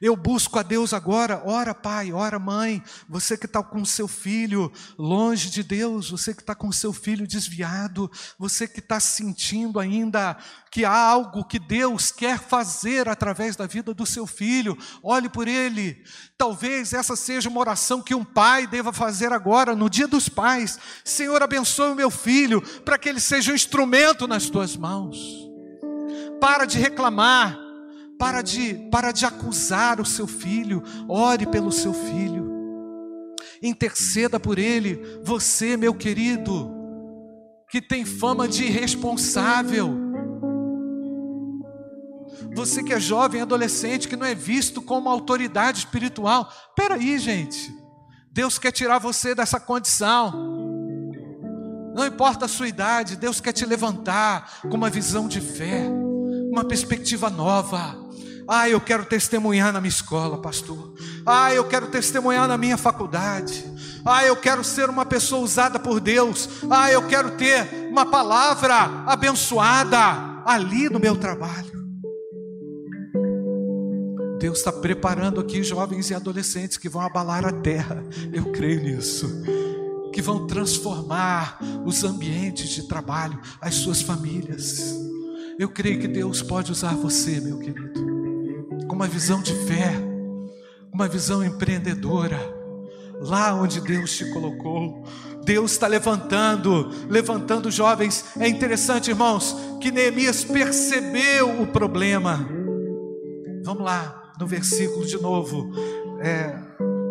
Eu 0.00 0.16
busco 0.16 0.58
a 0.58 0.62
Deus 0.62 0.92
agora. 0.92 1.42
Ora, 1.44 1.74
pai, 1.74 2.12
ora, 2.12 2.38
mãe. 2.38 2.82
Você 3.08 3.36
que 3.36 3.46
está 3.46 3.62
com 3.62 3.84
seu 3.84 4.08
filho 4.08 4.72
longe 4.98 5.50
de 5.50 5.62
Deus, 5.62 6.10
você 6.10 6.34
que 6.34 6.40
está 6.40 6.54
com 6.54 6.70
seu 6.72 6.92
filho 6.92 7.26
desviado, 7.26 8.10
você 8.38 8.66
que 8.66 8.80
está 8.80 8.98
sentindo 8.98 9.78
ainda 9.78 10.36
que 10.70 10.84
há 10.84 10.96
algo 10.96 11.44
que 11.44 11.58
Deus 11.58 12.10
quer 12.10 12.38
fazer 12.38 13.08
através 13.08 13.54
da 13.54 13.64
vida 13.64 13.94
do 13.94 14.04
seu 14.04 14.26
filho, 14.26 14.76
olhe 15.02 15.28
por 15.28 15.46
ele. 15.46 16.02
Talvez 16.36 16.92
essa 16.92 17.14
seja 17.14 17.48
uma 17.48 17.60
oração 17.60 18.02
que 18.02 18.14
um 18.14 18.24
pai 18.24 18.66
deva 18.66 18.92
fazer 18.92 19.32
agora, 19.32 19.76
no 19.76 19.88
dia 19.88 20.08
dos 20.08 20.28
pais. 20.28 20.78
Senhor, 21.04 21.40
abençoe 21.40 21.92
o 21.92 21.94
meu 21.94 22.10
filho, 22.10 22.60
para 22.80 22.98
que 22.98 23.08
ele 23.08 23.20
seja 23.20 23.52
um 23.52 23.54
instrumento 23.54 24.26
nas 24.26 24.50
tuas 24.50 24.76
mãos. 24.76 25.16
Para 26.40 26.64
de 26.64 26.78
reclamar 26.78 27.63
para 28.18 28.42
de, 28.42 28.74
para 28.90 29.12
de 29.12 29.24
acusar 29.24 30.00
o 30.00 30.06
seu 30.06 30.26
filho, 30.26 30.82
ore 31.08 31.46
pelo 31.46 31.72
seu 31.72 31.92
filho, 31.92 32.50
interceda 33.62 34.38
por 34.38 34.58
ele, 34.58 35.00
você, 35.22 35.76
meu 35.76 35.94
querido, 35.94 36.70
que 37.68 37.80
tem 37.80 38.04
fama 38.04 38.46
de 38.46 38.64
irresponsável, 38.64 40.04
você 42.54 42.82
que 42.84 42.92
é 42.92 43.00
jovem, 43.00 43.40
adolescente, 43.40 44.06
que 44.06 44.16
não 44.16 44.26
é 44.26 44.34
visto 44.34 44.80
como 44.80 45.08
autoridade 45.08 45.78
espiritual, 45.78 46.48
peraí, 46.76 47.18
gente, 47.18 47.74
Deus 48.30 48.58
quer 48.58 48.70
tirar 48.70 48.98
você 48.98 49.34
dessa 49.34 49.58
condição. 49.58 50.32
Não 51.94 52.06
importa 52.06 52.44
a 52.44 52.48
sua 52.48 52.68
idade, 52.68 53.16
Deus 53.16 53.40
quer 53.40 53.52
te 53.52 53.64
levantar 53.64 54.60
com 54.62 54.76
uma 54.76 54.90
visão 54.90 55.28
de 55.28 55.40
fé, 55.40 55.88
uma 56.50 56.64
perspectiva 56.64 57.28
nova. 57.30 58.03
Ah, 58.46 58.68
eu 58.68 58.80
quero 58.80 59.04
testemunhar 59.04 59.72
na 59.72 59.80
minha 59.80 59.88
escola, 59.88 60.40
pastor. 60.40 60.92
Ah, 61.24 61.52
eu 61.54 61.64
quero 61.64 61.86
testemunhar 61.86 62.46
na 62.46 62.58
minha 62.58 62.76
faculdade. 62.76 63.64
Ah, 64.04 64.24
eu 64.24 64.36
quero 64.36 64.62
ser 64.62 64.90
uma 64.90 65.06
pessoa 65.06 65.42
usada 65.42 65.78
por 65.78 65.98
Deus. 65.98 66.48
Ah, 66.70 66.90
eu 66.90 67.06
quero 67.06 67.32
ter 67.32 67.88
uma 67.90 68.04
palavra 68.04 69.04
abençoada 69.06 70.42
ali 70.44 70.90
no 70.90 71.00
meu 71.00 71.16
trabalho. 71.16 71.72
Deus 74.38 74.58
está 74.58 74.70
preparando 74.70 75.40
aqui 75.40 75.62
jovens 75.62 76.10
e 76.10 76.14
adolescentes 76.14 76.76
que 76.76 76.88
vão 76.88 77.00
abalar 77.00 77.46
a 77.46 77.52
terra. 77.52 78.04
Eu 78.30 78.52
creio 78.52 78.82
nisso. 78.82 79.26
Que 80.12 80.20
vão 80.20 80.46
transformar 80.46 81.58
os 81.86 82.04
ambientes 82.04 82.68
de 82.68 82.86
trabalho, 82.86 83.40
as 83.58 83.76
suas 83.76 84.02
famílias. 84.02 84.94
Eu 85.58 85.70
creio 85.70 85.98
que 85.98 86.06
Deus 86.06 86.42
pode 86.42 86.70
usar 86.70 86.94
você, 86.94 87.40
meu 87.40 87.58
querido 87.58 88.13
com 88.94 88.98
uma 88.98 89.08
visão 89.08 89.42
de 89.42 89.52
fé, 89.66 89.92
uma 90.92 91.08
visão 91.08 91.44
empreendedora, 91.44 92.38
lá 93.20 93.52
onde 93.52 93.80
Deus 93.80 94.16
te 94.16 94.32
colocou. 94.32 95.04
Deus 95.44 95.72
está 95.72 95.88
levantando, 95.88 96.90
levantando 97.08 97.72
jovens. 97.72 98.24
É 98.38 98.46
interessante, 98.46 99.10
irmãos, 99.10 99.56
que 99.80 99.90
Neemias 99.90 100.44
percebeu 100.44 101.60
o 101.60 101.66
problema. 101.66 102.48
Vamos 103.64 103.82
lá, 103.82 104.32
no 104.38 104.46
versículo 104.46 105.04
de 105.04 105.20
novo, 105.20 105.72
é, 106.20 106.56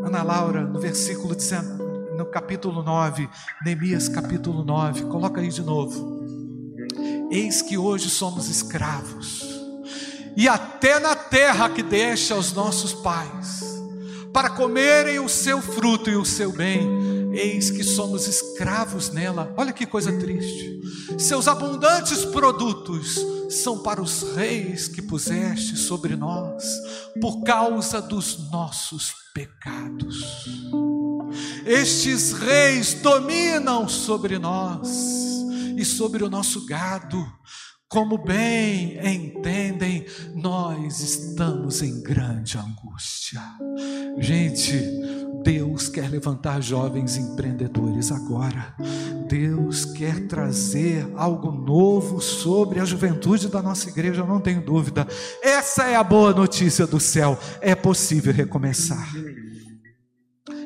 Ana 0.06 0.24
Laura, 0.24 0.62
no 0.62 0.80
versículo 0.80 1.36
19, 1.36 1.84
no 2.18 2.26
capítulo 2.28 2.82
9, 2.82 3.30
Neemias 3.66 4.08
capítulo 4.08 4.64
9, 4.64 5.02
coloca 5.08 5.42
aí 5.42 5.50
de 5.50 5.62
novo. 5.62 6.24
Eis 7.30 7.62
que 7.62 7.78
hoje 7.78 8.10
somos 8.10 8.50
escravos 8.50 9.53
e 10.36 10.48
até 10.48 11.00
na 11.00 11.16
terra 11.16 11.70
que 11.70 11.84
deixa 11.84 12.36
os 12.36 12.54
nossos 12.54 12.94
pais, 12.94 13.62
para 14.32 14.50
comerem 14.50 15.20
o 15.20 15.30
seu 15.30 15.62
fruto 15.62 16.10
e 16.10 16.16
o 16.16 16.26
seu 16.26 16.52
bem, 16.52 17.32
eis 17.34 17.70
que 17.70 17.84
somos 17.84 18.28
escravos 18.28 19.10
nela. 19.10 19.54
Olha 19.58 19.72
que 19.72 19.86
coisa 19.86 20.12
triste. 20.12 20.82
Seus 21.18 21.48
abundantes 21.48 22.26
produtos 22.26 23.24
são 23.50 23.80
para 23.80 24.02
os 24.02 24.36
reis 24.36 24.88
que 24.88 25.02
puseste 25.02 25.78
sobre 25.78 26.16
nós, 26.16 26.64
por 27.22 27.44
causa 27.44 28.02
dos 28.02 28.50
nossos 28.52 29.14
pecados. 29.34 30.48
Estes 31.66 32.34
reis 32.34 32.96
dominam 32.96 33.88
sobre 33.88 34.40
nós 34.40 34.90
e 35.78 35.86
sobre 35.86 36.24
o 36.24 36.30
nosso 36.30 36.66
gado 36.66 37.26
como 37.94 38.18
bem 38.18 38.98
entendem, 39.06 40.04
nós 40.34 41.00
estamos 41.00 41.84
em 41.84 42.02
grande 42.02 42.58
angústia. 42.58 43.40
Gente, 44.18 44.82
Deus 45.44 45.90
quer 45.90 46.10
levantar 46.10 46.60
jovens 46.60 47.18
empreendedores 47.18 48.12
agora. 48.12 48.76
Deus 49.30 49.86
quer 49.86 50.26
trazer 50.26 51.08
algo 51.16 51.52
novo 51.52 52.20
sobre 52.20 52.80
a 52.80 52.86
juventude 52.86 53.48
da 53.48 53.62
nossa 53.62 53.90
igreja, 53.90 54.22
eu 54.22 54.28
não 54.28 54.42
tenho 54.42 54.66
dúvida. 54.66 55.08
Essa 55.44 55.84
é 55.84 55.96
a 55.96 56.04
boa 56.04 56.34
notícia 56.34 56.88
do 56.88 57.00
céu. 57.00 57.38
É 57.62 57.76
possível 57.76 58.34
recomeçar. 58.34 59.08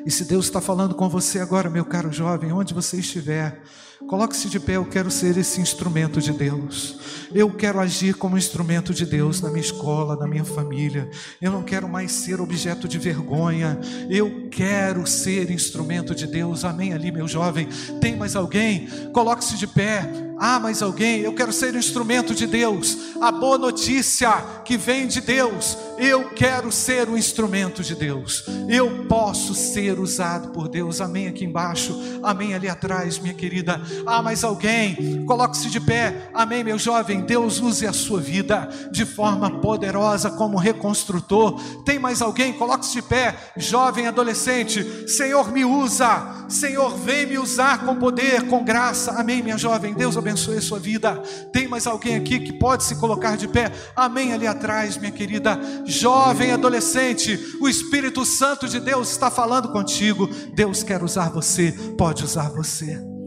E 0.06 0.10
se 0.10 0.24
Deus 0.24 0.46
está 0.46 0.62
falando 0.62 0.94
com 0.94 1.10
você 1.10 1.40
agora, 1.40 1.68
meu 1.68 1.84
caro 1.84 2.10
jovem, 2.10 2.54
onde 2.54 2.72
você 2.72 2.96
estiver, 2.96 3.62
Coloque-se 4.06 4.48
de 4.48 4.60
pé, 4.60 4.76
eu 4.76 4.84
quero 4.84 5.10
ser 5.10 5.36
esse 5.36 5.60
instrumento 5.60 6.20
de 6.20 6.32
Deus. 6.32 6.96
Eu 7.34 7.50
quero 7.50 7.80
agir 7.80 8.14
como 8.14 8.38
instrumento 8.38 8.94
de 8.94 9.04
Deus 9.04 9.40
na 9.40 9.50
minha 9.50 9.60
escola, 9.60 10.16
na 10.16 10.26
minha 10.26 10.44
família. 10.44 11.10
Eu 11.42 11.50
não 11.50 11.62
quero 11.62 11.88
mais 11.88 12.12
ser 12.12 12.40
objeto 12.40 12.86
de 12.86 12.96
vergonha. 12.96 13.78
Eu 14.08 14.48
quero 14.50 15.06
ser 15.06 15.50
instrumento 15.50 16.14
de 16.14 16.26
Deus. 16.26 16.64
Amém 16.64 16.92
ali, 16.92 17.10
meu 17.10 17.26
jovem. 17.26 17.68
Tem 18.00 18.16
mais 18.16 18.36
alguém? 18.36 18.86
Coloque-se 19.12 19.56
de 19.56 19.66
pé. 19.66 20.08
Ah, 20.40 20.60
mais 20.60 20.80
alguém? 20.82 21.20
Eu 21.20 21.34
quero 21.34 21.52
ser 21.52 21.74
instrumento 21.74 22.32
de 22.32 22.46
Deus. 22.46 22.96
A 23.20 23.32
boa 23.32 23.58
notícia 23.58 24.30
que 24.64 24.76
vem 24.76 25.08
de 25.08 25.20
Deus. 25.20 25.76
Eu 25.98 26.30
quero 26.30 26.70
ser 26.70 27.08
um 27.08 27.16
instrumento 27.16 27.82
de 27.82 27.96
Deus. 27.96 28.44
Eu 28.68 29.04
posso 29.06 29.52
ser 29.52 29.98
usado 29.98 30.50
por 30.50 30.68
Deus. 30.68 31.00
Amém 31.00 31.26
aqui 31.26 31.44
embaixo. 31.44 31.98
Amém 32.22 32.54
ali 32.54 32.68
atrás, 32.68 33.18
minha 33.18 33.34
querida. 33.34 33.82
Ah, 34.06 34.22
mais 34.22 34.44
alguém? 34.44 35.24
Coloque-se 35.24 35.68
de 35.70 35.80
pé. 35.80 36.30
Amém, 36.32 36.64
meu 36.64 36.78
jovem. 36.78 37.20
Deus 37.20 37.60
use 37.60 37.86
a 37.86 37.92
sua 37.92 38.20
vida 38.20 38.68
de 38.90 39.04
forma 39.04 39.60
poderosa 39.60 40.30
como 40.30 40.56
reconstrutor. 40.56 41.60
Tem 41.84 41.98
mais 41.98 42.22
alguém? 42.22 42.52
Coloque-se 42.52 42.92
de 42.92 43.02
pé. 43.02 43.36
Jovem, 43.56 44.06
adolescente. 44.06 45.08
Senhor, 45.08 45.50
me 45.52 45.64
usa. 45.64 46.46
Senhor, 46.48 46.96
vem 46.96 47.26
me 47.26 47.38
usar 47.38 47.84
com 47.84 47.96
poder, 47.96 48.46
com 48.46 48.64
graça. 48.64 49.12
Amém, 49.12 49.42
minha 49.42 49.58
jovem. 49.58 49.94
Deus 49.94 50.16
abençoe 50.16 50.58
a 50.58 50.62
sua 50.62 50.78
vida. 50.78 51.16
Tem 51.52 51.68
mais 51.68 51.86
alguém 51.86 52.16
aqui 52.16 52.40
que 52.40 52.52
pode 52.52 52.84
se 52.84 52.96
colocar 52.96 53.36
de 53.36 53.48
pé? 53.48 53.70
Amém, 53.94 54.32
ali 54.32 54.46
atrás, 54.46 54.96
minha 54.96 55.12
querida. 55.12 55.58
Jovem, 55.84 56.52
adolescente. 56.52 57.56
O 57.60 57.68
Espírito 57.68 58.24
Santo 58.24 58.68
de 58.68 58.80
Deus 58.80 59.10
está 59.10 59.30
falando 59.30 59.70
contigo. 59.70 60.28
Deus 60.54 60.82
quer 60.82 61.02
usar 61.02 61.30
você. 61.30 61.72
Pode 61.96 62.24
usar 62.24 62.50
você. 62.50 63.17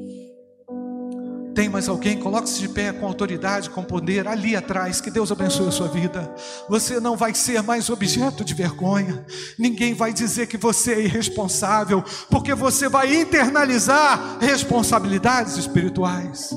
Tem 1.54 1.68
mais 1.68 1.90
alguém? 1.90 2.18
Coloque-se 2.18 2.60
de 2.60 2.70
pé 2.70 2.94
com 2.94 3.06
autoridade, 3.06 3.70
com 3.70 3.84
poder, 3.84 4.28
ali 4.28 4.56
atrás. 4.56 5.02
Que 5.02 5.12
Deus 5.12 5.32
abençoe 5.32 5.68
a 5.68 5.72
sua 5.72 5.88
vida. 5.88 6.34
Você 6.70 7.00
não 7.00 7.18
vai 7.18 7.34
ser 7.34 7.62
mais 7.62 7.90
objeto 7.90 8.44
de 8.46 8.54
vergonha. 8.54 9.26
Ninguém 9.60 9.94
vai 9.94 10.14
dizer 10.14 10.48
que 10.48 10.58
você 10.58 10.94
é 10.94 11.02
irresponsável, 11.02 12.04
porque 12.30 12.54
você 12.54 12.88
vai 12.88 13.14
internalizar 13.14 14.38
responsabilidades 14.40 15.58
espirituais. 15.58 16.52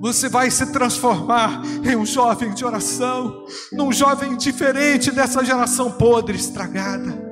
Você 0.00 0.28
vai 0.28 0.50
se 0.50 0.66
transformar 0.66 1.62
em 1.84 1.94
um 1.94 2.06
jovem 2.06 2.52
de 2.52 2.64
oração, 2.64 3.44
num 3.70 3.92
jovem 3.92 4.36
diferente 4.36 5.10
dessa 5.10 5.44
geração 5.44 5.92
podre, 5.92 6.36
estragada 6.36 7.30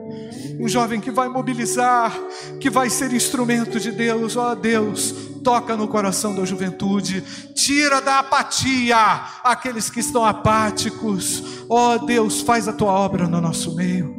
um 0.60 0.66
jovem 0.66 1.00
que 1.00 1.10
vai 1.10 1.28
mobilizar, 1.28 2.12
que 2.58 2.68
vai 2.68 2.90
ser 2.90 3.12
instrumento 3.12 3.78
de 3.78 3.92
Deus, 3.92 4.36
ó 4.36 4.52
oh, 4.52 4.56
Deus, 4.56 5.14
toca 5.42 5.76
no 5.76 5.88
coração 5.88 6.34
da 6.34 6.44
juventude, 6.44 7.22
tira 7.54 8.00
da 8.00 8.20
apatia 8.20 8.96
aqueles 9.44 9.90
que 9.90 10.00
estão 10.00 10.24
apáticos, 10.24 11.64
ó 11.68 11.94
oh, 11.94 11.98
Deus, 12.06 12.40
faz 12.40 12.68
a 12.68 12.72
tua 12.72 12.92
obra 12.92 13.26
no 13.26 13.40
nosso 13.40 13.74
meio. 13.74 14.16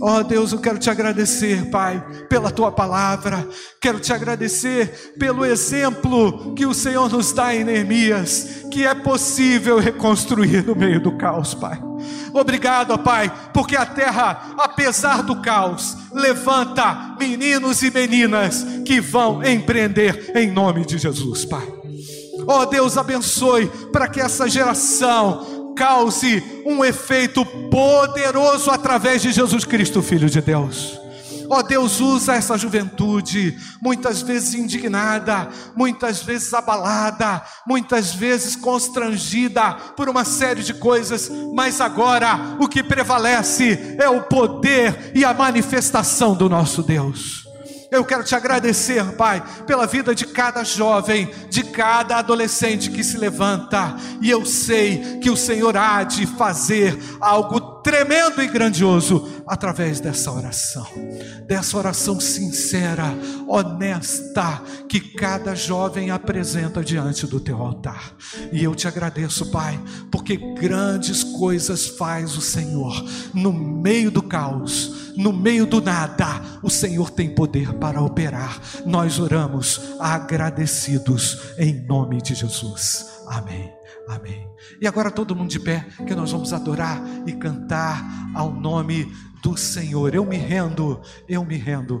Ó 0.00 0.18
oh 0.18 0.24
Deus, 0.24 0.52
eu 0.52 0.58
quero 0.58 0.78
te 0.78 0.90
agradecer, 0.90 1.70
Pai, 1.70 2.04
pela 2.28 2.50
tua 2.50 2.70
palavra. 2.70 3.48
Quero 3.80 4.00
te 4.00 4.12
agradecer 4.12 5.14
pelo 5.18 5.44
exemplo 5.44 6.54
que 6.54 6.66
o 6.66 6.74
Senhor 6.74 7.10
nos 7.10 7.32
dá 7.32 7.54
em 7.54 7.64
Neemias, 7.64 8.66
que 8.70 8.84
é 8.84 8.94
possível 8.94 9.78
reconstruir 9.78 10.64
no 10.64 10.74
meio 10.74 11.00
do 11.00 11.16
caos, 11.16 11.54
Pai. 11.54 11.80
Obrigado, 12.32 12.92
ó 12.92 12.98
Pai, 12.98 13.32
porque 13.52 13.76
a 13.76 13.86
terra, 13.86 14.54
apesar 14.58 15.22
do 15.22 15.40
caos, 15.40 15.96
levanta 16.12 17.16
meninos 17.18 17.82
e 17.82 17.90
meninas 17.90 18.64
que 18.84 19.00
vão 19.00 19.42
empreender 19.44 20.32
em 20.34 20.50
nome 20.50 20.84
de 20.84 20.98
Jesus, 20.98 21.44
Pai. 21.44 21.66
Ó 22.46 22.62
oh, 22.62 22.66
Deus, 22.66 22.98
abençoe 22.98 23.66
para 23.92 24.08
que 24.08 24.20
essa 24.20 24.48
geração 24.48 25.74
cause 25.76 26.42
um 26.64 26.84
efeito 26.84 27.44
poderoso 27.70 28.70
através 28.70 29.22
de 29.22 29.32
Jesus 29.32 29.64
Cristo, 29.64 30.02
Filho 30.02 30.28
de 30.28 30.40
Deus. 30.40 31.03
Ó 31.48 31.58
oh, 31.58 31.62
Deus, 31.62 32.00
usa 32.00 32.34
essa 32.34 32.56
juventude, 32.56 33.58
muitas 33.80 34.22
vezes 34.22 34.54
indignada, 34.54 35.48
muitas 35.76 36.22
vezes 36.22 36.52
abalada, 36.54 37.42
muitas 37.66 38.14
vezes 38.14 38.56
constrangida 38.56 39.74
por 39.96 40.08
uma 40.08 40.24
série 40.24 40.62
de 40.62 40.74
coisas, 40.74 41.30
mas 41.54 41.80
agora 41.80 42.56
o 42.60 42.68
que 42.68 42.82
prevalece 42.82 43.96
é 43.98 44.08
o 44.08 44.22
poder 44.22 45.12
e 45.14 45.24
a 45.24 45.34
manifestação 45.34 46.34
do 46.34 46.48
nosso 46.48 46.82
Deus. 46.82 47.43
Eu 47.94 48.04
quero 48.04 48.24
te 48.24 48.34
agradecer, 48.34 49.04
Pai, 49.12 49.42
pela 49.66 49.86
vida 49.86 50.14
de 50.14 50.26
cada 50.26 50.64
jovem, 50.64 51.30
de 51.48 51.62
cada 51.62 52.16
adolescente 52.16 52.90
que 52.90 53.04
se 53.04 53.16
levanta, 53.16 53.96
e 54.20 54.28
eu 54.28 54.44
sei 54.44 55.18
que 55.20 55.30
o 55.30 55.36
Senhor 55.36 55.76
há 55.76 56.02
de 56.02 56.26
fazer 56.26 56.98
algo 57.20 57.74
tremendo 57.84 58.42
e 58.42 58.48
grandioso 58.48 59.44
através 59.46 60.00
dessa 60.00 60.32
oração, 60.32 60.86
dessa 61.46 61.76
oração 61.76 62.18
sincera, 62.18 63.14
honesta, 63.46 64.62
que 64.88 64.98
cada 64.98 65.54
jovem 65.54 66.10
apresenta 66.10 66.82
diante 66.82 67.26
do 67.26 67.38
teu 67.38 67.60
altar. 67.60 68.14
E 68.50 68.64
eu 68.64 68.74
te 68.74 68.88
agradeço, 68.88 69.50
Pai, 69.50 69.78
porque 70.10 70.36
grandes 70.36 71.22
coisas 71.22 71.86
faz 71.86 72.36
o 72.36 72.40
Senhor. 72.40 73.04
No 73.34 73.52
meio 73.52 74.10
do 74.10 74.22
caos, 74.22 75.12
no 75.16 75.32
meio 75.32 75.66
do 75.66 75.80
nada, 75.80 76.40
o 76.62 76.70
Senhor 76.70 77.10
tem 77.10 77.34
poder 77.34 77.72
para 77.84 78.00
operar. 78.00 78.58
Nós 78.86 79.18
oramos 79.18 79.78
agradecidos 80.00 81.52
em 81.58 81.86
nome 81.86 82.22
de 82.22 82.34
Jesus. 82.34 83.22
Amém. 83.28 83.70
Amém. 84.08 84.48
E 84.80 84.86
agora 84.86 85.10
todo 85.10 85.36
mundo 85.36 85.50
de 85.50 85.60
pé, 85.60 85.86
que 86.06 86.14
nós 86.14 86.32
vamos 86.32 86.54
adorar 86.54 87.02
e 87.26 87.32
cantar 87.34 88.02
ao 88.34 88.50
nome 88.50 89.12
do 89.42 89.54
Senhor. 89.54 90.14
Eu 90.14 90.24
me 90.24 90.38
rendo, 90.38 90.98
eu 91.28 91.44
me 91.44 91.58
rendo. 91.58 92.00